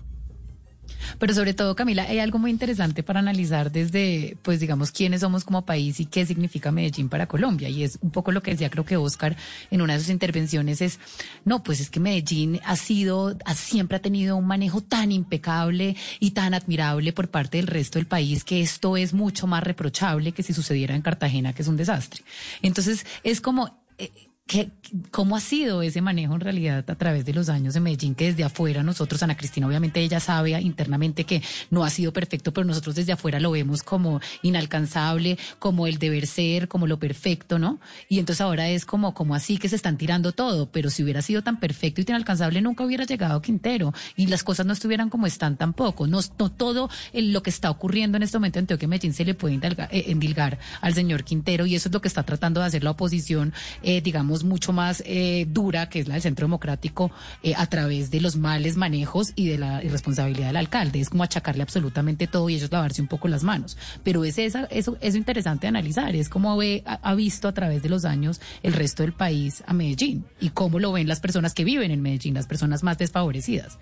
Pero 1.19 1.33
sobre 1.33 1.53
todo, 1.53 1.75
Camila, 1.75 2.03
hay 2.03 2.19
algo 2.19 2.39
muy 2.39 2.51
interesante 2.51 3.03
para 3.03 3.19
analizar 3.19 3.71
desde, 3.71 4.37
pues 4.41 4.59
digamos, 4.59 4.91
quiénes 4.91 5.21
somos 5.21 5.43
como 5.43 5.65
país 5.65 5.99
y 5.99 6.05
qué 6.05 6.25
significa 6.25 6.71
Medellín 6.71 7.09
para 7.09 7.27
Colombia. 7.27 7.69
Y 7.69 7.83
es 7.83 7.99
un 8.01 8.11
poco 8.11 8.31
lo 8.31 8.41
que 8.41 8.51
decía, 8.51 8.69
creo 8.69 8.85
que 8.85 8.97
Oscar 8.97 9.35
en 9.71 9.81
una 9.81 9.93
de 9.93 9.99
sus 9.99 10.09
intervenciones 10.09 10.81
es, 10.81 10.99
no, 11.45 11.63
pues 11.63 11.79
es 11.79 11.89
que 11.89 11.99
Medellín 11.99 12.59
ha 12.65 12.75
sido, 12.75 13.37
siempre 13.55 13.97
ha 13.97 14.01
tenido 14.01 14.35
un 14.35 14.47
manejo 14.47 14.81
tan 14.81 15.11
impecable 15.11 15.95
y 16.19 16.31
tan 16.31 16.53
admirable 16.53 17.13
por 17.13 17.29
parte 17.29 17.57
del 17.57 17.67
resto 17.67 17.99
del 17.99 18.07
país 18.07 18.43
que 18.43 18.61
esto 18.61 18.97
es 18.97 19.13
mucho 19.13 19.47
más 19.47 19.63
reprochable 19.63 20.31
que 20.31 20.43
si 20.43 20.53
sucediera 20.53 20.95
en 20.95 21.01
Cartagena, 21.01 21.53
que 21.53 21.61
es 21.61 21.67
un 21.67 21.77
desastre. 21.77 22.23
Entonces, 22.61 23.05
es 23.23 23.41
como... 23.41 23.83
Eh, 23.97 24.11
¿Qué, 24.45 24.71
¿Cómo 25.09 25.37
ha 25.37 25.39
sido 25.39 25.81
ese 25.81 26.01
manejo 26.01 26.33
en 26.35 26.41
realidad 26.41 26.83
a 26.87 26.95
través 26.95 27.23
de 27.23 27.33
los 27.33 27.47
años 27.47 27.75
en 27.77 27.83
Medellín? 27.83 28.13
Que 28.13 28.25
desde 28.25 28.43
afuera 28.43 28.83
nosotros, 28.83 29.23
Ana 29.23 29.37
Cristina, 29.37 29.67
obviamente 29.67 30.01
ella 30.01 30.19
sabe 30.19 30.51
internamente 30.59 31.23
que 31.23 31.41
no 31.71 31.85
ha 31.85 31.89
sido 31.89 32.11
perfecto, 32.11 32.53
pero 32.53 32.65
nosotros 32.65 32.93
desde 32.95 33.13
afuera 33.13 33.39
lo 33.39 33.51
vemos 33.51 33.83
como 33.83 34.19
inalcanzable, 34.41 35.39
como 35.59 35.87
el 35.87 35.97
deber 35.97 36.27
ser, 36.27 36.67
como 36.67 36.87
lo 36.87 36.99
perfecto, 36.99 37.57
¿no? 37.57 37.79
Y 38.09 38.19
entonces 38.19 38.41
ahora 38.41 38.69
es 38.69 38.85
como, 38.85 39.13
como 39.13 39.33
así 39.33 39.57
que 39.57 39.69
se 39.69 39.77
están 39.77 39.97
tirando 39.97 40.33
todo, 40.33 40.69
pero 40.69 40.89
si 40.89 41.03
hubiera 41.03 41.21
sido 41.21 41.41
tan 41.41 41.59
perfecto 41.59 42.01
y 42.01 42.03
tan 42.03 42.15
inalcanzable 42.15 42.61
nunca 42.61 42.83
hubiera 42.83 43.05
llegado 43.05 43.41
Quintero 43.41 43.93
y 44.17 44.27
las 44.27 44.43
cosas 44.43 44.65
no 44.65 44.73
estuvieran 44.73 45.09
como 45.09 45.25
están 45.25 45.55
tampoco. 45.55 46.05
No, 46.05 46.19
no 46.37 46.51
todo 46.51 46.89
lo 47.13 47.43
que 47.43 47.49
está 47.49 47.71
ocurriendo 47.71 48.17
en 48.17 48.23
este 48.23 48.37
momento 48.37 48.59
en 48.59 48.63
Antioquia 48.63 48.87
Medellín 48.89 49.13
se 49.13 49.23
le 49.23 49.35
puede 49.35 49.55
eh, 49.55 50.05
endilgar 50.07 50.59
al 50.81 50.93
señor 50.93 51.23
Quintero 51.23 51.65
y 51.65 51.75
eso 51.75 51.87
es 51.87 51.93
lo 51.93 52.01
que 52.01 52.09
está 52.09 52.23
tratando 52.23 52.59
de 52.59 52.67
hacer 52.67 52.83
la 52.83 52.91
oposición, 52.91 53.53
eh, 53.81 54.01
digamos, 54.01 54.32
mucho 54.43 54.73
más 54.73 55.03
eh, 55.05 55.45
dura, 55.47 55.89
que 55.89 55.99
es 55.99 56.07
la 56.07 56.15
del 56.15 56.23
Centro 56.23 56.47
Democrático, 56.47 57.11
eh, 57.43 57.53
a 57.55 57.67
través 57.67 58.09
de 58.09 58.21
los 58.21 58.35
males 58.35 58.77
manejos 58.77 59.33
y 59.35 59.47
de 59.49 59.59
la 59.59 59.83
irresponsabilidad 59.83 60.47
del 60.47 60.57
alcalde. 60.57 60.99
Es 60.99 61.09
como 61.09 61.23
achacarle 61.23 61.61
absolutamente 61.61 62.25
todo 62.25 62.49
y 62.49 62.55
ellos 62.55 62.71
lavarse 62.71 63.01
un 63.01 63.07
poco 63.07 63.27
las 63.27 63.43
manos. 63.43 63.77
Pero 64.03 64.23
es 64.23 64.39
esa, 64.39 64.63
eso, 64.65 64.97
eso 65.01 65.17
interesante 65.17 65.67
analizar, 65.67 66.15
es 66.15 66.29
como 66.29 66.57
ve, 66.57 66.83
ha, 66.85 67.13
visto 67.15 67.47
a 67.47 67.53
través 67.53 67.83
de 67.83 67.89
los 67.89 68.05
años 68.05 68.41
el 68.63 68.73
resto 68.73 69.03
del 69.03 69.13
país 69.13 69.63
a 69.67 69.73
Medellín 69.73 70.25
y 70.39 70.49
cómo 70.49 70.79
lo 70.79 70.91
ven 70.91 71.07
las 71.07 71.19
personas 71.19 71.53
que 71.53 71.63
viven 71.63 71.91
en 71.91 72.01
Medellín, 72.01 72.33
las 72.33 72.47
personas 72.47 72.81
más 72.81 72.97
desfavorecidas. 72.97 73.77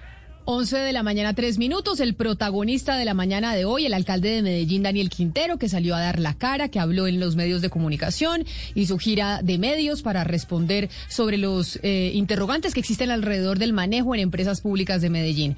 11 0.45 0.77
de 0.77 0.93
la 0.93 1.03
mañana, 1.03 1.33
tres 1.33 1.57
minutos. 1.57 1.99
El 1.99 2.15
protagonista 2.15 2.97
de 2.97 3.05
la 3.05 3.13
mañana 3.13 3.53
de 3.55 3.65
hoy, 3.65 3.85
el 3.85 3.93
alcalde 3.93 4.29
de 4.29 4.41
Medellín, 4.41 4.83
Daniel 4.83 5.09
Quintero, 5.09 5.57
que 5.57 5.69
salió 5.69 5.95
a 5.95 6.01
dar 6.01 6.19
la 6.19 6.33
cara, 6.33 6.69
que 6.69 6.79
habló 6.79 7.07
en 7.07 7.19
los 7.19 7.35
medios 7.35 7.61
de 7.61 7.69
comunicación 7.69 8.45
y 8.73 8.87
su 8.87 8.97
gira 8.97 9.41
de 9.43 9.57
medios 9.57 10.01
para 10.01 10.23
responder 10.23 10.89
sobre 11.07 11.37
los 11.37 11.79
eh, 11.83 12.11
interrogantes 12.13 12.73
que 12.73 12.79
existen 12.79 13.11
alrededor 13.11 13.59
del 13.59 13.73
manejo 13.73 14.15
en 14.15 14.21
empresas 14.21 14.61
públicas 14.61 15.01
de 15.01 15.09
Medellín. 15.09 15.57